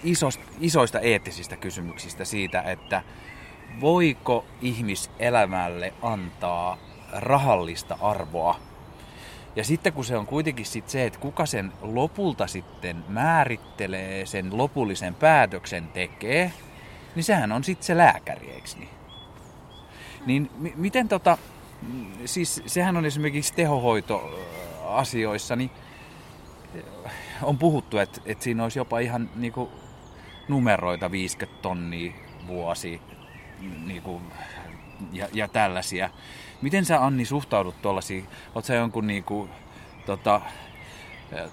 [0.04, 3.04] isosta, isoista eettisistä kysymyksistä siitä, että
[3.82, 6.78] voiko ihmiselämälle antaa
[7.12, 8.60] rahallista arvoa
[9.58, 14.58] ja sitten kun se on kuitenkin sit se, että kuka sen lopulta sitten määrittelee, sen
[14.58, 16.54] lopullisen päätöksen tekee,
[17.16, 18.90] niin sehän on sitten se lääkäri, eikö niin?
[20.26, 21.38] Niin m- miten tota,
[22.26, 25.72] siis sehän on esimerkiksi tehohoitoasioissa, niin
[27.42, 29.72] on puhuttu, että, että siinä olisi jopa ihan niinku
[30.48, 32.14] numeroita 50 tonnia
[32.48, 33.02] vuosi
[33.86, 34.22] niinku,
[35.12, 36.10] ja, ja tällaisia.
[36.62, 38.28] Miten sä Anni suhtaudut tuollaisiin?
[38.56, 39.50] Oot sä jonkun niinku,
[40.06, 40.42] tota,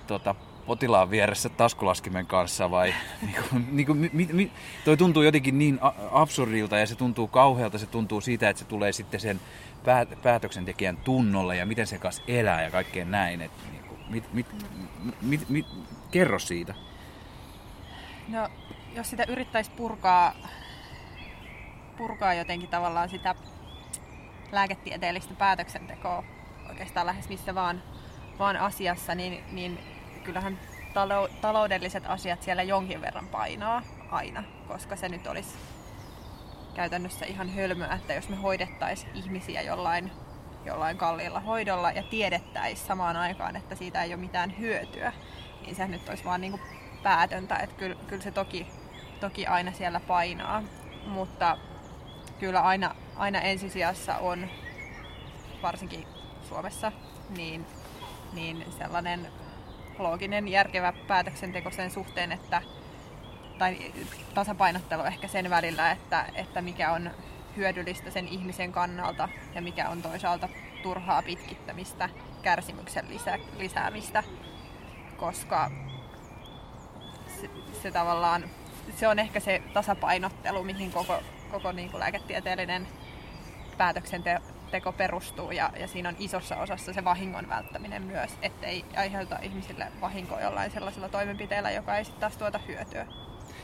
[0.06, 0.34] tota,
[0.66, 4.52] potilaan vieressä taskulaskimen kanssa vai niinku, niinku, mi, mi,
[4.84, 5.78] toi tuntuu jotenkin niin
[6.10, 9.40] absurdilta ja se tuntuu kauhealta, se tuntuu siitä, että se tulee sitten sen
[9.84, 13.40] päät, päätöksentekijän tunnolle ja miten se kanssa elää ja kaikkeen näin.
[13.40, 14.46] Et, niinku, mit, mit,
[15.22, 15.66] mit, mit,
[16.10, 16.74] kerro siitä.
[18.28, 18.48] No,
[18.94, 20.34] jos sitä yrittäisi purkaa,
[21.96, 23.34] purkaa jotenkin tavallaan sitä
[24.52, 26.24] lääketieteellistä päätöksentekoa
[26.68, 27.82] oikeastaan lähes missä vaan,
[28.38, 29.78] vaan asiassa, niin, niin
[30.24, 30.58] kyllähän
[30.94, 35.58] talou- taloudelliset asiat siellä jonkin verran painaa aina, koska se nyt olisi
[36.74, 40.10] käytännössä ihan hölmöä, että jos me hoidettaisiin ihmisiä jollain,
[40.64, 45.12] jollain kalliilla hoidolla ja tiedettäisiin samaan aikaan, että siitä ei ole mitään hyötyä,
[45.60, 46.62] niin se nyt olisi vaan niin kuin
[47.02, 48.66] päätöntä, että kyllä, kyllä se toki,
[49.20, 50.62] toki aina siellä painaa,
[51.06, 51.58] mutta
[52.38, 54.48] kyllä aina, aina ensisijassa on,
[55.62, 56.06] varsinkin
[56.48, 56.92] Suomessa,
[57.36, 57.66] niin,
[58.32, 59.26] niin sellainen
[59.98, 62.62] looginen, järkevä päätöksenteko sen suhteen, että
[63.58, 63.92] tai
[64.34, 67.10] tasapainottelu ehkä sen välillä, että, että mikä on
[67.56, 70.48] hyödyllistä sen ihmisen kannalta ja mikä on toisaalta
[70.82, 72.08] turhaa pitkittämistä,
[72.42, 74.22] kärsimyksen lisä, lisäämistä,
[75.16, 75.70] koska
[77.40, 77.50] se,
[77.82, 78.44] se tavallaan
[78.96, 81.22] se on ehkä se tasapainottelu, mihin koko
[81.54, 82.88] koko niin kuin lääketieteellinen
[83.78, 89.86] päätöksenteko perustuu ja, ja siinä on isossa osassa se vahingon välttäminen myös, ettei aiheuta ihmisille
[90.00, 93.06] vahinkoa jollain sellaisella toimenpiteellä, joka ei sitten taas tuota hyötyä.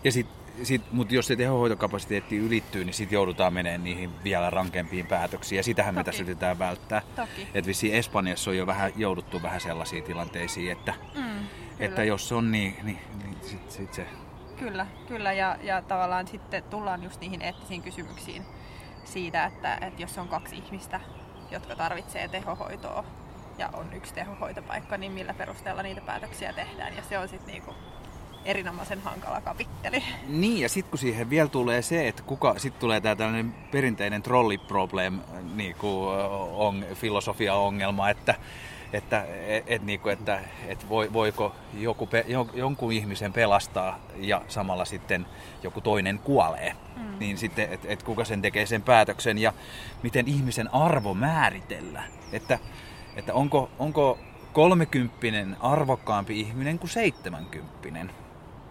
[0.04, 0.26] Ja sit,
[0.62, 5.56] sit, mutta jos se tehohoitokapasiteetti ylittyy, niin sitten joudutaan menemään niihin vielä rankempiin päätöksiin.
[5.56, 6.00] Ja sitähän Toki.
[6.00, 7.02] me tässä yritetään välttää.
[7.54, 11.46] Että vissiin Espanjassa on jo vähän jouduttu vähän sellaisiin tilanteisiin, että, mm,
[11.78, 14.06] että jos on niin, niin, niin sitten sit se
[14.60, 18.46] Kyllä, kyllä ja, ja tavallaan sitten tullaan just niihin eettisiin kysymyksiin,
[19.04, 21.00] siitä, että, että jos on kaksi ihmistä,
[21.50, 23.04] jotka tarvitsee tehohoitoa
[23.58, 26.96] ja on yksi tehohoitopaikka, niin millä perusteella niitä päätöksiä tehdään.
[26.96, 27.74] Ja se on sitten niinku
[28.44, 30.04] erinomaisen hankala kapitteli.
[30.28, 34.22] Niin, ja sitten kun siihen vielä tulee se, että kuka, sitten tulee tämä tällainen perinteinen
[34.22, 35.20] trolliproblem,
[35.54, 36.08] niin kuin
[36.52, 38.34] on, filosofia-ongelma, että
[38.92, 42.08] että, et, et, niin kuin, että et voi, voiko joku,
[42.54, 45.26] jonkun ihmisen pelastaa ja samalla sitten
[45.62, 46.76] joku toinen kuolee.
[46.96, 47.18] Mm.
[47.18, 49.52] Niin sitten, että et kuka sen tekee sen päätöksen ja
[50.02, 52.02] miten ihmisen arvo määritellä.
[52.32, 52.58] Että,
[53.16, 54.18] että onko, onko
[54.52, 58.10] kolmekymppinen arvokkaampi ihminen kuin seitsemänkymppinen,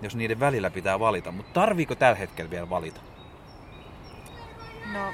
[0.02, 1.32] jos niiden välillä pitää valita.
[1.32, 3.02] Mutta tarviiko tällä hetkellä vielä valita?
[4.94, 5.14] No,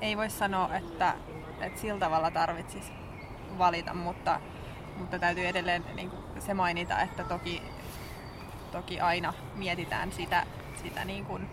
[0.00, 1.14] ei voi sanoa, että,
[1.60, 2.92] että sillä tavalla tarvitsisi
[3.58, 4.40] valita, mutta,
[4.98, 7.62] mutta täytyy edelleen niin kuin se mainita, että toki,
[8.72, 10.46] toki aina mietitään sitä,
[10.82, 11.50] sitä niin kuin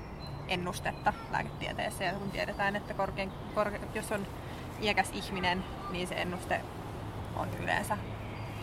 [0.48, 4.28] ennustetta lääketieteessä ja kun tiedetään, että korkein, korke, jos on
[4.82, 6.62] iäkäs ihminen, niin se ennuste
[7.36, 7.98] on yleensä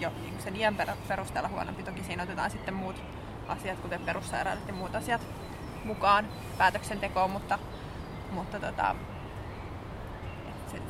[0.00, 0.76] jo niin sen iän
[1.08, 1.82] perusteella huonompi.
[1.82, 3.02] Toki siinä otetaan sitten muut
[3.48, 5.20] asiat, kuten perussairaudet ja muut asiat
[5.84, 7.58] mukaan päätöksentekoon, mutta,
[8.30, 8.96] mutta tota,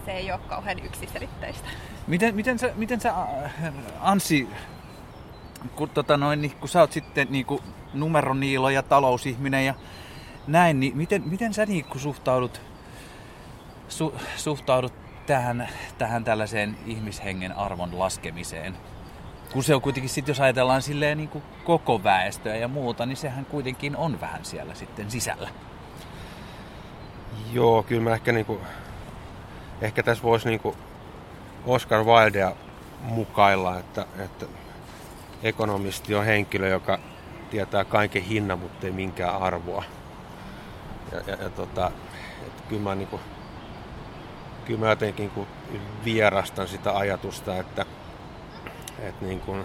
[0.05, 1.69] se, ei ole kauhean yksiselitteistä.
[2.07, 3.53] Miten, miten, sä, miten sä, äh,
[4.01, 4.49] Ansi,
[5.77, 7.62] kun, tota noin, niin, kun sä oot sitten niin kuin
[7.95, 9.75] numeroniilo ja talousihminen ja
[10.47, 12.61] näin, niin miten, miten sä niin, suhtaudut,
[13.88, 14.93] su, suhtaudut
[15.27, 18.77] tähän, tähän tällaiseen ihmishengen arvon laskemiseen?
[19.53, 23.17] Kun se on kuitenkin sitten, jos ajatellaan silleen niin kuin koko väestöä ja muuta, niin
[23.17, 25.49] sehän kuitenkin on vähän siellä sitten sisällä.
[27.53, 28.61] Joo, kyllä mä ehkä, niin kuin,
[29.83, 30.77] ehkä tässä voisi niin kuin
[31.66, 32.53] Oscar Wildea
[33.01, 34.47] mukailla, että, että
[35.42, 36.99] ekonomisti on henkilö, joka
[37.51, 39.85] tietää kaiken hinnan, mutta ei minkään arvoa.
[41.12, 41.90] Ja, ja, ja tota,
[42.47, 43.23] että kyllä mä, niin kuin,
[44.64, 45.31] kyllä mä jotenkin
[45.71, 47.87] niin vierastan sitä ajatusta, että,
[48.99, 49.64] että niin kuin,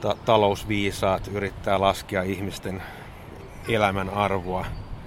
[0.00, 2.82] ta- talousviisaat yrittää laskea ihmisten
[3.68, 4.66] elämän arvoa.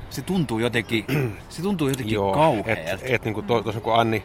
[0.10, 1.06] Se tuntuu jotenkin,
[1.50, 2.72] se tuntuu jotenkin Joo, kauhealta.
[2.72, 4.24] Et, et, niin kuin to, kun Anni,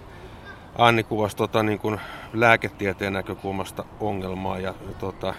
[0.79, 2.01] Anni kuvasi tota, niin kuin
[2.33, 5.35] lääketieteen näkökulmasta ongelmaa ja, ja tota,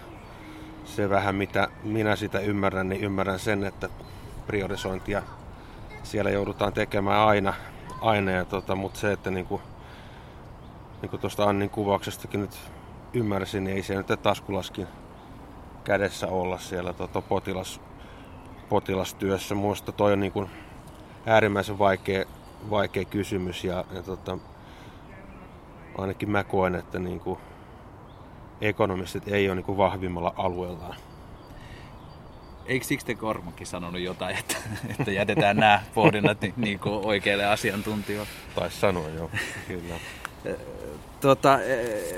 [0.86, 3.90] se vähän mitä minä sitä ymmärrän, niin ymmärrän sen, että
[4.48, 5.24] priorisointia
[6.04, 7.54] siellä joudutaan tekemään aina,
[8.02, 9.62] aina ja tota, mutta se, että niin kuin,
[11.02, 12.58] niin kuin tuosta Annin kuvauksestakin nyt
[13.14, 14.88] ymmärsin, niin ei se nyt taskulaskin
[15.84, 17.82] kädessä olla siellä tota, potilas,
[18.69, 19.56] potilastyössä.
[19.56, 20.49] Muista toi on niin kuin
[21.25, 22.25] äärimmäisen vaikea,
[22.69, 24.38] vaikea kysymys ja, ja tota,
[25.97, 27.39] ainakin mä koen, että niin kuin
[28.62, 30.95] ekonomistit ei ole niin kuin vahvimmalla alueellaan.
[32.65, 34.56] Eikö Sixten Kormakin sanonut jotain, että,
[34.99, 38.32] että jätetään nämä pohdinnat niin, niin kuin oikeille asiantuntijoille?
[38.56, 39.30] Taisi sanoa, joo,
[39.67, 39.95] kyllä.
[41.21, 41.60] tota,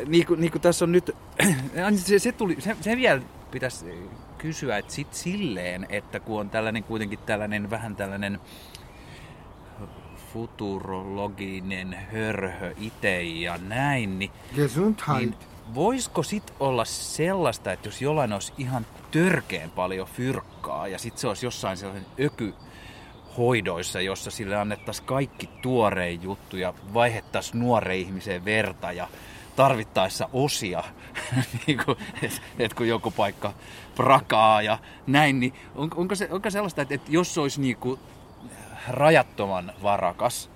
[0.05, 1.15] niin kuin, niin kuin tässä on nyt,
[1.95, 6.83] se, se, tuli, se, se vielä pitäisi kysyä, että sit silleen, että kun on tällainen
[6.83, 8.39] kuitenkin tällainen vähän tällainen
[10.33, 14.31] futurologinen hörhö itse ja näin, niin,
[15.19, 15.35] niin
[15.75, 21.27] voisiko sit olla sellaista, että jos jollain olisi ihan törkeen paljon fyrkkaa ja sitten se
[21.27, 22.53] olisi jossain sellainen öky
[23.37, 29.07] hoidoissa, jossa sille annettaisiin kaikki tuoreen juttu ja vaihettaisiin nuoreen ihmiseen verta ja
[29.57, 30.83] tarvittaessa osia,
[31.67, 33.53] niin kuin, että et kun joku paikka
[33.95, 37.99] prakaa ja näin, niin on, onko, se, onko sellaista, että, että jos olisi niin kuin
[38.87, 40.49] rajattoman varakas,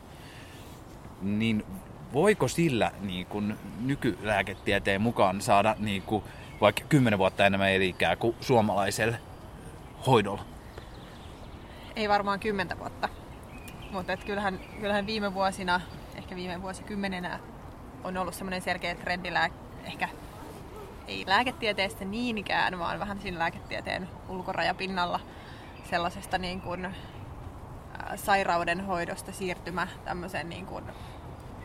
[1.22, 1.66] niin
[2.14, 6.24] voiko sillä niin kuin nykylääketieteen mukaan saada niin kuin
[6.62, 9.20] vaikka 10 vuotta enemmän elikää kuin suomalaiselle
[10.08, 10.46] hoidolla?
[11.96, 13.10] Ei varmaan kymmentä vuotta.
[13.92, 15.82] Mutta kyllähän, kyllähän viime vuosina,
[16.16, 17.40] ehkä viime vuosikymmenenä,
[18.04, 19.50] on ollut semmoinen selkeä trendi lää,
[19.84, 20.10] ehkä
[21.08, 25.20] ei lääketieteestä niinkään, vaan vähän siinä lääketieteen ulkorajapinnalla
[25.90, 26.96] sellaisesta niin kuin
[28.16, 30.84] sairauden hoidosta siirtymä tämmöisen niin kuin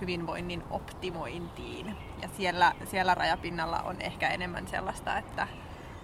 [0.01, 1.96] hyvinvoinnin optimointiin.
[2.22, 5.49] Ja siellä, siellä rajapinnalla on ehkä enemmän sellaista, että...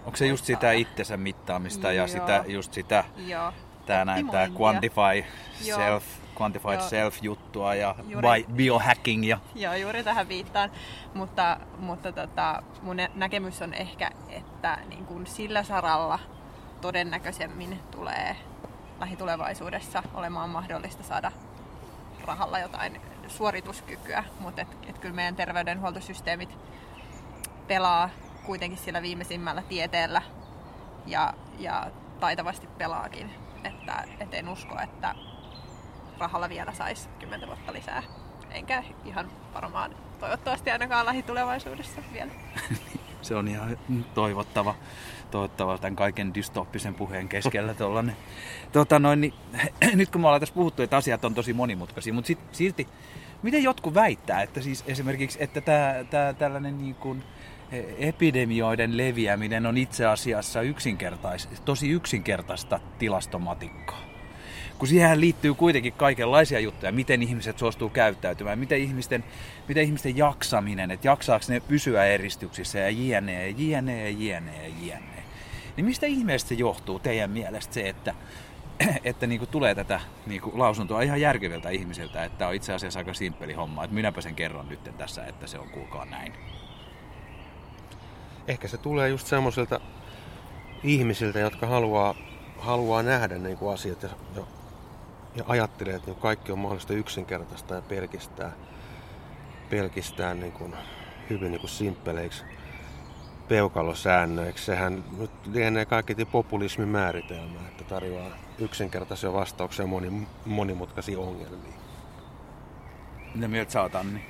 [0.05, 2.07] Onko se just sitä itsensä mittaamista Joo.
[2.07, 3.53] ja sitä, just sitä, Joo.
[3.87, 5.25] tää näin, tää quantify
[5.64, 5.79] Joo.
[5.79, 6.05] self,
[6.40, 6.88] quantified Joo.
[6.88, 9.38] self-juttua ja juuri, biohacking ja...
[9.55, 10.71] Joo, juuri tähän viittaan.
[11.14, 16.18] Mutta, mutta tota, mun näkemys on ehkä, että niin kuin sillä saralla
[16.81, 18.37] todennäköisemmin tulee
[19.01, 21.33] lähitulevaisuudessa olemaan mahdollista saada
[22.25, 26.59] rahalla jotain suorituskykyä, mutta et, et kyllä meidän terveydenhuoltosysteemit
[27.66, 28.11] pelaa
[28.47, 30.23] kuitenkin sillä viimeisimmällä tieteellä
[31.07, 31.90] ja, ja
[32.21, 33.31] taitavasti pelaakin.
[33.64, 35.14] Että et en usko, että,
[36.22, 38.02] rahalla vielä saisi 10 vuotta lisää.
[38.50, 42.30] Enkä ihan varmaan toivottavasti ainakaan lähitulevaisuudessa vielä.
[43.22, 43.78] Se on ihan
[44.14, 44.74] toivottava,
[45.30, 48.16] toivottava tämän kaiken dystooppisen puheen keskellä tollanen.
[48.72, 49.35] Tota noin, niin,
[49.94, 52.88] nyt kun me ollaan tässä puhuttu, että asiat on tosi monimutkaisia, mutta sit, silti,
[53.42, 57.24] miten jotkut väittää, että siis esimerkiksi, että tää, tää, tällainen niin kuin,
[57.98, 64.12] epidemioiden leviäminen on itse asiassa yksinkertais, tosi yksinkertaista tilastomatikkaa.
[64.83, 69.25] Kun siihen liittyy kuitenkin kaikenlaisia juttuja, miten ihmiset suostuu käyttäytymään, miten ihmisten,
[69.68, 75.23] miten ihmisten jaksaminen, että jaksaako ne pysyä eristyksissä ja jne, jne, jne, jne.
[75.77, 78.14] Niin mistä ihmeestä se johtuu teidän mielestä se, että,
[79.05, 83.53] että niinku tulee tätä niinku lausuntoa ihan järkeviltä ihmisiltä, että on itse asiassa aika simppeli
[83.53, 86.33] homma, että minäpä sen kerron nyt tässä, että se on kuulkaa näin
[88.49, 89.81] ehkä se tulee just semmoisilta
[90.83, 92.14] ihmisiltä, jotka haluaa,
[92.59, 94.09] haluaa nähdä niin kuin asiat ja,
[95.35, 98.53] ja, ja ajattelee, että niin kaikki on mahdollista yksinkertaista ja pelkistää,
[99.71, 100.75] pelkistää niin kuin
[101.31, 102.45] hyvin niin kuin simppeleiksi
[103.49, 104.64] peukalosäännöiksi.
[104.64, 111.75] Sehän nyt lienee kaikki populismin määritelmä, että tarjoaa yksinkertaisia vastauksia moni, monimutkaisiin ongelmiin.
[113.35, 114.27] Mitä mieltä sä oot, Anni?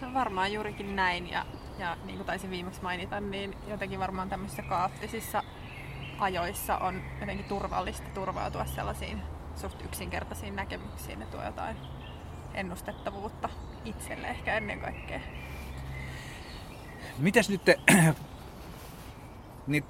[0.00, 1.30] No varmaan juurikin näin.
[1.30, 1.46] Ja
[1.78, 5.42] ja niin kuin taisin viimeksi mainita, niin jotenkin varmaan tämmöisissä kaoottisissa
[6.18, 9.22] ajoissa on jotenkin turvallista turvautua sellaisiin
[9.56, 11.18] suht yksinkertaisiin näkemyksiin.
[11.18, 11.76] Ne tuo jotain
[12.54, 13.48] ennustettavuutta
[13.84, 15.20] itselle ehkä ennen kaikkea.
[17.18, 17.78] Mitäs nyt te,
[19.66, 19.84] niin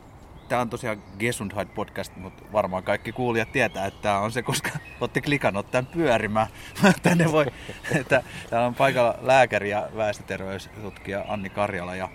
[0.48, 4.70] Tämä on tosiaan Gesundheit podcast, mutta varmaan kaikki kuulijat tietää, että tämä on se, koska
[5.00, 6.46] olette klikannut tämän pyörimään.
[7.02, 7.46] Tänne voi,
[8.00, 12.09] että täällä on paikalla lääkäri ja väestöterveystutkija Anni Karjala ja,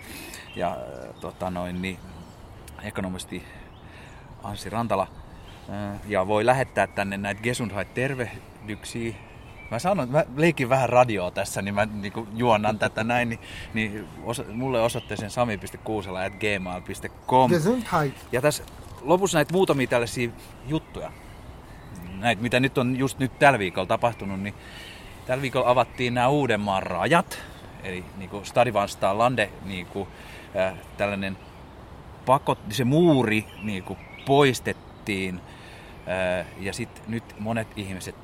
[0.56, 0.76] ja
[1.20, 1.98] tota noin, niin,
[2.82, 3.44] ekonomisti
[4.42, 5.21] Anssi Rantala.
[6.06, 9.14] Ja voi lähettää tänne näitä Gesundheit tervehdyksiä.
[9.70, 13.40] Mä sanon, mä leikin vähän radioa tässä, niin mä niin juonnan tätä näin, niin,
[13.74, 17.50] niin osa, mulle osoitteeseen sami.kuusela.gmail.com.
[18.32, 18.64] Ja tässä
[19.00, 20.30] lopussa näitä muutamia tällaisia
[20.66, 21.12] juttuja,
[22.18, 24.54] näitä mitä nyt on just nyt tällä viikolla tapahtunut, niin
[25.26, 27.38] tällä viikolla avattiin nämä Uudenmaan rajat,
[27.82, 30.08] eli niin kuin Stadivanstaan Lande, niin kuin,
[30.56, 31.36] äh, tällainen
[32.26, 35.42] pakot, se muuri niin kuin poistettiin, äh,
[36.58, 38.14] ja sitten nyt monet ihmiset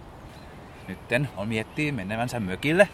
[0.89, 2.89] nytten on miettii menevänsä mökille.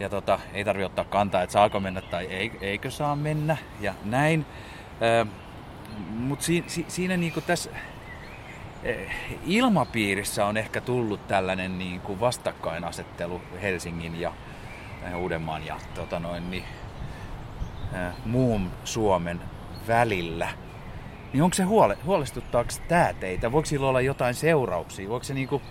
[0.00, 3.94] Ja tota, ei tarvi ottaa kantaa, että saako mennä tai ei, eikö saa mennä ja
[4.04, 4.46] näin.
[6.10, 7.70] Mutta si, si, siinä niinku tässä
[9.46, 14.32] ilmapiirissä on ehkä tullut tällainen niinku vastakkainasettelu Helsingin ja
[15.16, 16.64] Uudenmaan ja tota noin, niin,
[18.24, 19.40] muun Suomen
[19.88, 20.48] välillä.
[21.32, 23.52] Niin onko se huole, huolestuttaako tämä teitä?
[23.52, 25.08] Voiko sillä olla jotain seurauksia?
[25.08, 25.62] Voiko se niinku,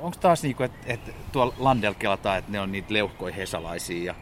[0.00, 1.00] onko taas niinku, että et
[1.32, 4.14] tuolla Landel kelataan, että ne on niitä leuhkoja hesalaisia ja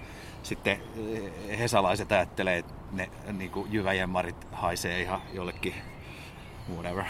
[0.42, 0.80] sitten
[1.12, 5.74] eh, hesalaiset ajattelee, että ne niinku jyväjemmarit haisee ihan jollekin
[6.74, 7.04] whatever.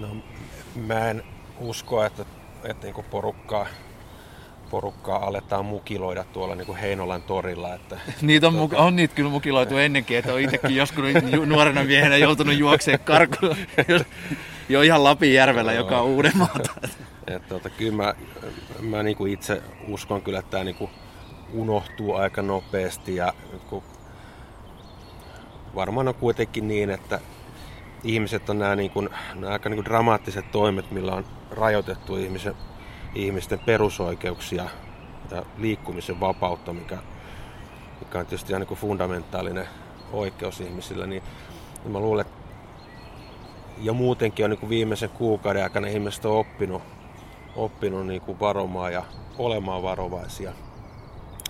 [0.00, 0.16] No,
[0.76, 1.22] mä en
[1.58, 2.24] usko, että,
[2.64, 3.66] että niinku porukkaa
[4.70, 7.74] porukkaa aletaan mukiloida tuolla niin kuin Heinolan torilla.
[7.74, 8.78] Että, niitä on, tuota...
[8.78, 11.04] on niitä kyllä mukiloitu ennenkin, että on itsekin joskus
[11.46, 13.56] nuorena miehenä joutunut juokseen karkuun
[14.68, 16.74] jo ihan Lapinjärvellä, joka on Uudenmaata.
[17.26, 18.14] Et, tuota, kyllä mä,
[18.80, 20.90] mä niin kuin itse uskon kyllä, että tämä niin kuin
[21.52, 23.32] unohtuu aika nopeasti ja
[23.70, 23.82] kun
[25.74, 27.20] varmaan on kuitenkin niin, että
[28.04, 32.54] ihmiset on nämä, niin kuin, nämä aika niin kuin dramaattiset toimet, millä on rajoitettu ihmisen
[33.16, 34.68] ihmisten perusoikeuksia
[35.30, 36.98] ja liikkumisen vapautta, mikä,
[38.00, 39.68] mikä on tietysti ihan niin fundamentaalinen
[40.12, 41.22] oikeus ihmisillä, niin,
[41.82, 42.46] niin mä luulen, että
[43.78, 46.82] ja muutenkin on niin kuin viimeisen kuukauden aikana ihmiset on oppinut,
[47.56, 49.04] oppinut niin kuin varomaan ja
[49.38, 50.52] olemaan varovaisia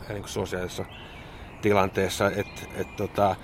[0.09, 0.85] niin kuin sosiaalisessa
[1.63, 3.37] tilanteessa, että et, tota,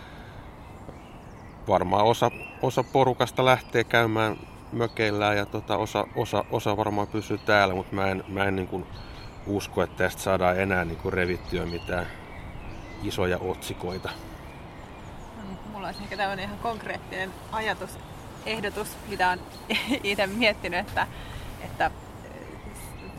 [1.69, 2.31] varmaan osa,
[2.63, 4.37] osa porukasta lähtee käymään
[4.73, 8.69] mökeillään ja tota, osa, osa, osa varmaan pysyy täällä, mutta mä en, mä en niin
[8.69, 8.87] kuin
[9.47, 12.07] usko, että tästä saadaan enää niin kuin revittyä mitään
[13.03, 14.11] isoja otsikoita.
[15.73, 17.99] Mulla olisi ehkä tämmöinen ihan konkreettinen ajatus,
[18.47, 19.41] ehdotus, mitä olen
[20.03, 21.07] itse miettinyt, että,
[21.65, 21.91] että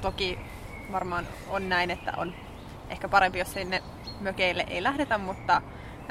[0.01, 0.39] toki
[0.91, 2.33] varmaan on näin, että on
[2.89, 3.83] ehkä parempi, jos sinne
[4.19, 5.61] mökeille ei lähdetä, mutta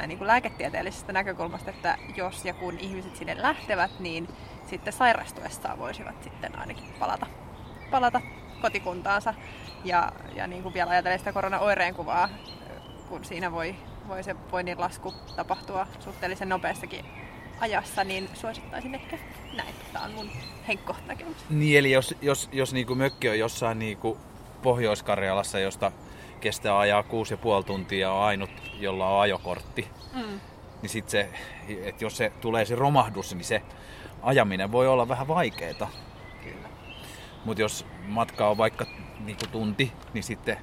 [0.07, 4.29] niin kuin lääketieteellisestä näkökulmasta, että jos ja kun ihmiset sinne lähtevät, niin
[4.67, 7.27] sitten sairastuessaan voisivat sitten ainakin palata,
[7.91, 8.21] palata
[8.63, 9.35] kotikuntaansa.
[9.85, 12.29] Ja, ja niin kuin vielä ajatellen sitä korona-oireen kuvaa,
[13.09, 13.75] kun siinä voi,
[14.09, 17.05] voi se voinnin lasku tapahtua suhteellisen nopeastakin
[17.61, 19.19] ajassa, niin suosittaisin ehkä
[19.57, 19.75] näin.
[19.93, 20.31] Tämä on mun
[20.69, 21.37] henkkohta näkemys.
[21.51, 24.19] Niin, eli jos, jos, jos niinku mökki on jossain niinku
[24.63, 25.93] Pohjois-Karjalassa, josta
[26.43, 30.41] kestää ajaa kuusi ja puoli tuntia ja on ainut, jolla on ajokortti, Mm.
[30.83, 31.29] niin sit se,
[31.85, 33.63] että jos se tulee se romahdus, niin se
[34.23, 35.89] ajaminen voi olla vähän vaikeeta.
[36.45, 36.69] Kyllä.
[37.45, 38.87] Mutta jos matka on vaikka
[39.25, 40.57] niinku tunti, niin sitten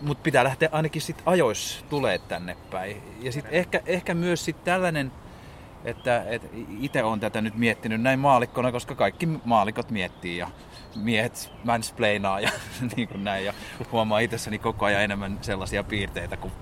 [0.00, 3.02] mut pitää lähteä ainakin sit ajoissa tulee tänne päin.
[3.20, 5.12] Ja sitten ehkä, ehkä myös sit tällainen,
[5.84, 6.42] että et
[6.80, 10.48] itse olen tätä nyt miettinyt näin maalikkona, koska kaikki maalikot miettii ja
[10.96, 12.50] miehet mansplainaa ja
[12.96, 13.44] niin kuin näin.
[13.44, 13.54] Ja
[13.92, 16.52] huomaa itsessäni koko ajan enemmän sellaisia piirteitä, kun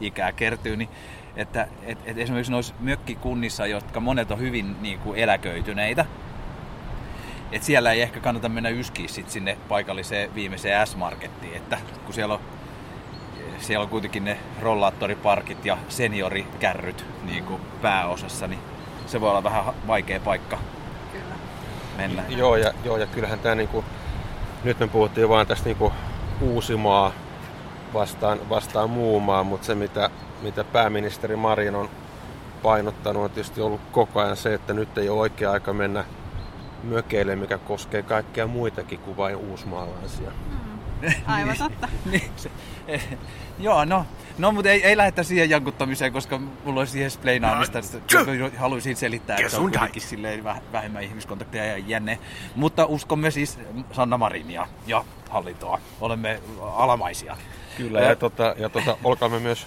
[0.00, 0.76] ikää kertyy.
[0.76, 0.88] Niin
[1.36, 6.04] että et, et esimerkiksi noissa mökkikunnissa, jotka monet on hyvin niin kuin eläköityneitä,
[7.52, 12.34] et siellä ei ehkä kannata mennä yskiä sit sinne paikalliseen viimeiseen S-markettiin, että kun siellä
[12.34, 12.40] on,
[13.58, 18.60] siellä on kuitenkin ne rollaattoriparkit ja seniorikärryt niin kuin pääosassa, niin
[19.06, 20.58] se voi olla vähän vaikea paikka.
[21.96, 22.22] Mennä.
[22.28, 23.84] Joo, ja, joo, ja kyllähän tämä niinku,
[24.64, 25.92] nyt me puhuttiin vaan tästä niinku
[26.40, 27.12] Uusimaa
[27.94, 30.10] vastaan, vastaan muu maa, mutta se mitä,
[30.42, 31.88] mitä pääministeri Marin on
[32.62, 36.04] painottanut on tietysti ollut koko ajan se, että nyt ei ole oikea aika mennä
[36.82, 40.32] mökeille, mikä koskee kaikkia muitakin kuin vain uusmaalaisia.
[41.26, 41.88] Aivan totta.
[42.10, 42.50] niin, se,
[42.88, 43.08] eh,
[43.58, 44.06] joo, no,
[44.38, 47.78] no mutta ei, ei lähdetä siihen jankuttamiseen, koska mulla olisi siihen spleinaamista.
[47.78, 52.18] No, haluaisin selittää, että se on kuitenkin silleen vähemmän ihmiskontakteja ja jänne.
[52.54, 53.58] Mutta uskomme siis
[53.92, 55.80] Sanna Marinia ja hallintoa.
[56.00, 57.36] Olemme alamaisia.
[57.76, 59.66] Kyllä, ja, tota, ja tota, olkaamme myös,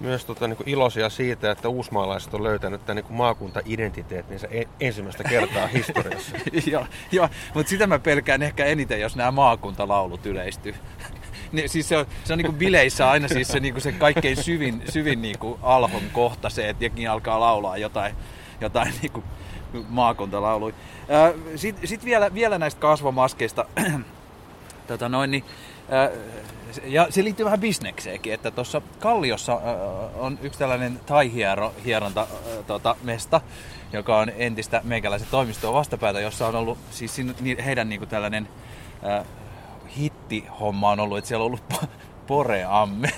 [0.00, 5.66] myös tota, niin iloisia siitä, että uusmaalaiset on löytänyt tämän niin maakunta-identiteettinsä e- ensimmäistä kertaa
[5.66, 6.36] historiassa.
[6.72, 10.74] joo, joo, mutta sitä mä pelkään ehkä eniten, jos nämä maakuntalaulut yleistyy.
[11.52, 14.82] Niin, siis se on, se on niinku bileissä aina siis se, niinku se kaikkein syvin,
[14.88, 18.14] syvin niinku alhon kohta se, että jengi alkaa laulaa jotain,
[18.60, 19.24] jotain niinku
[19.88, 20.74] maakuntalauluja.
[21.56, 23.64] Sitten sit vielä, vielä näistä kasvomaskeista.
[24.88, 25.44] tota noin, niin,
[26.84, 29.74] ja se liittyy vähän bisnekseenkin, että tuossa Kalliossa ää,
[30.18, 33.40] on yksi tällainen tai-hieronta ää, tota, mesta,
[33.92, 38.48] joka on entistä meikäläisen toimistoa vastapäätä, jossa on ollut siis sin- ni- heidän niinku tällainen
[39.02, 39.24] ää,
[39.96, 41.86] hittihomma on ollut, että siellä on ollut po-
[42.26, 43.08] poreamme.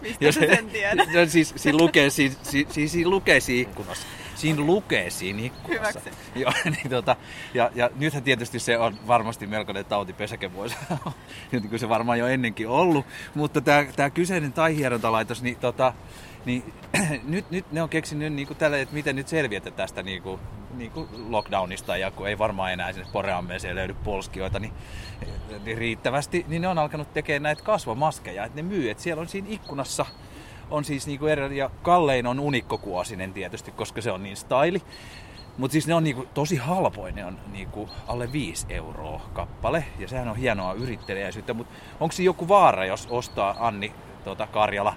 [0.00, 1.08] Mistä se- sen tiedät?
[1.12, 4.06] se- siis, siinä lukee, siis, siis, siis siinä lukee siinä ikkunassa.
[4.38, 6.00] Siinä lukee siinä ikkunassa.
[6.34, 7.16] Joo, niin tota,
[7.54, 10.76] ja, ja nythän tietysti se on varmasti melkoinen tautipesäke voisi
[11.52, 13.06] niin kuin se varmaan jo ennenkin ollut.
[13.34, 15.92] Mutta tämä, tämä kyseinen taihierontalaitos, niin, tota,
[16.44, 16.74] niin
[17.24, 20.40] nyt, nyt ne on keksinyt niin kuin tälle, että miten nyt selviätä tästä niin kuin,
[20.74, 21.96] niin kuin lockdownista.
[21.96, 24.72] Ja kun ei varmaan enää sinne poreammeeseen löydy polskioita niin,
[25.64, 29.28] niin riittävästi, niin ne on alkanut tekemään näitä kasvomaskeja, että ne myy, että siellä on
[29.28, 30.06] siinä ikkunassa
[30.70, 34.82] on siis niinku eri, ja kallein on unikkokuosinen tietysti, koska se on niin styli.
[35.58, 40.08] Mutta siis ne on niinku tosi halpoin, ne on niinku alle 5 euroa kappale, ja
[40.08, 43.92] sehän on hienoa yrittelijäisyyttä, mutta onko siinä joku vaara, jos ostaa Anni
[44.24, 44.94] tota, Karjala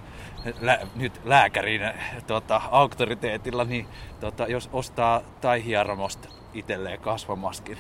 [0.59, 1.81] lä, nyt lääkärin
[2.27, 3.87] tota, auktoriteetilla, niin
[4.19, 7.77] tota, jos ostaa tai hieromosta itselleen kasvomaskin,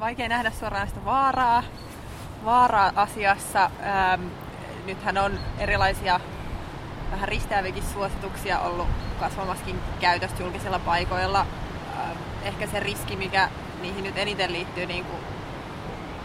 [0.00, 1.62] Vaikea nähdä suoraan sitä vaaraa,
[2.44, 3.64] vaaraa asiassa.
[3.64, 4.26] Ähm,
[4.86, 6.20] nythän on erilaisia
[7.10, 8.88] vähän risteäviäkin suosituksia ollut
[9.20, 11.40] kasvamaskin käytöstä julkisilla paikoilla.
[11.40, 13.48] Ähm, ehkä se riski, mikä
[13.82, 15.22] niihin nyt eniten liittyy, niin kuin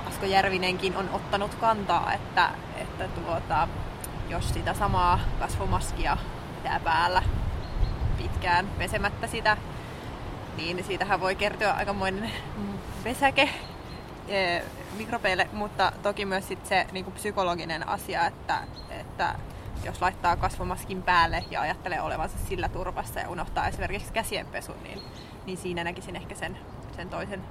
[0.08, 3.68] Asko Järvinenkin on ottanut kantaa, että, että tuota,
[4.30, 6.18] jos sitä samaa kasvomaskia
[6.56, 7.24] pitää päällä
[8.18, 9.58] pitkään pesemättä sitä,
[10.58, 12.32] niin siitähän voi kertyä aikamoinen
[13.04, 13.50] vesäke
[14.28, 14.64] eh,
[14.98, 18.60] mikrobeille, mutta toki myös sit se niin kuin psykologinen asia, että,
[18.90, 19.36] että
[19.84, 25.02] jos laittaa kasvomaskin päälle ja ajattelee olevansa sillä turvassa ja unohtaa esimerkiksi käsienpesun, niin,
[25.46, 26.58] niin siinä näkisin ehkä sen,
[26.96, 27.44] sen toisen,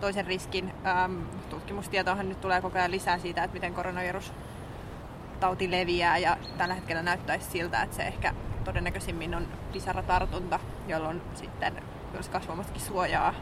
[0.00, 0.72] toisen riskin.
[0.86, 4.32] Ähm, tutkimustietoahan nyt tulee koko ajan lisää siitä, että miten koronavirus
[5.40, 8.34] tauti leviää ja tällä hetkellä näyttäisi siltä, että se ehkä
[8.64, 11.82] todennäköisimmin on pisaratartunta, jolloin sitten
[12.14, 13.34] jos kasvomaskin suojaa,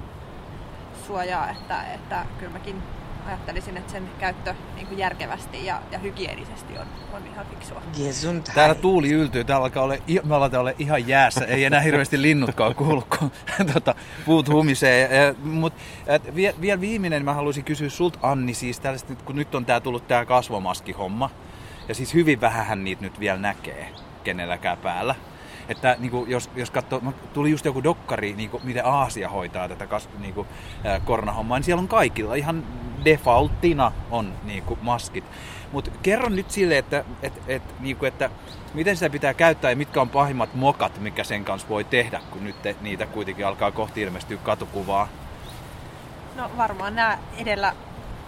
[1.06, 2.82] suojaa että, että kyllä mäkin
[3.26, 7.82] ajattelisin, että sen käyttö niin kuin järkevästi ja, ja hygienisesti on, on ihan fiksua.
[8.54, 12.74] Täällä tuuli yltyy, täällä alkaa ole, me aletaan olla ihan jäässä, ei enää hirveästi linnutkaan
[12.74, 13.30] kuulu, kun
[13.72, 13.94] tota,
[14.24, 15.34] puut humisee.
[15.42, 15.80] Mutta
[16.34, 19.80] vielä vie, viimeinen mä haluaisin kysyä sulta Anni, siis tällaista, nyt, kun nyt on tää
[19.80, 21.30] tullut tää kasvomaskihomma,
[21.88, 23.88] ja siis hyvin vähän niitä nyt vielä näkee
[24.24, 25.14] kenelläkään päällä.
[25.68, 27.02] Että niin kuin, jos, jos katsoo,
[27.32, 30.48] tuli just joku dokkari, niin kuin, miten Aasia hoitaa tätä kas, niin kuin,
[30.84, 32.64] ää, koronahommaa, niin siellä on kaikilla ihan
[33.04, 35.24] defaulttina on niin kuin, maskit.
[35.72, 38.30] Mutta kerro nyt sille, että, et, et, niin kuin, että
[38.74, 42.44] miten sitä pitää käyttää ja mitkä on pahimmat mokat, mikä sen kanssa voi tehdä, kun
[42.44, 45.08] nyt te, niitä kuitenkin alkaa kohti ilmestyä katukuvaa.
[46.36, 47.74] No varmaan nämä edellä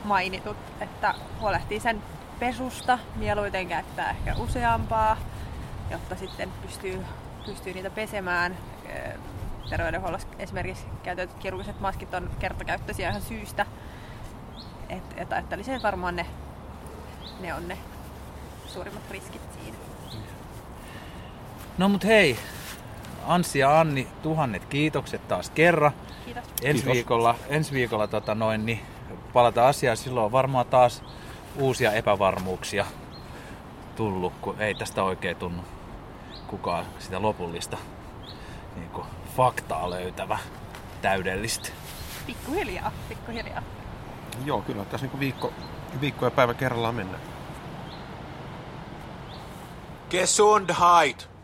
[0.05, 2.03] mainitut, että huolehtii sen
[2.39, 5.17] pesusta, mieluiten käyttää ehkä useampaa,
[5.91, 7.05] jotta sitten pystyy,
[7.47, 8.57] pystyy niitä pesemään.
[9.71, 13.67] Terveydenhuollossa esimerkiksi käytetyt kirurgiset maskit on kertakäyttöisiä ihan syystä.
[14.89, 16.27] Et, et ajattelisin, että varmaan ne,
[17.41, 17.79] ne on ne
[18.67, 19.77] suurimmat riskit siinä.
[21.79, 22.39] No mut hei,
[23.27, 25.93] Anssi ja Anni, tuhannet kiitokset taas kerran.
[26.25, 26.45] Kiitos.
[26.45, 26.95] Ensi Kiitos.
[26.95, 28.81] viikolla, ensi viikolla tota noin, niin
[29.33, 29.97] palataan asiaan.
[29.97, 31.03] Silloin on varmaan taas
[31.57, 32.87] uusia epävarmuuksia
[33.97, 35.63] tullut, kun ei tästä oikein tunnu
[36.47, 37.77] kukaan sitä lopullista
[38.77, 40.39] niin kuin faktaa löytävä
[41.03, 41.69] täydellistä.
[42.27, 43.63] Pikkuhiljaa, pikkuhiljaa.
[44.45, 45.53] Joo, kyllä tässä niin viikko,
[46.01, 47.23] viikko ja päivä kerrallaan mennään.
[50.11, 51.36] Gesundheit!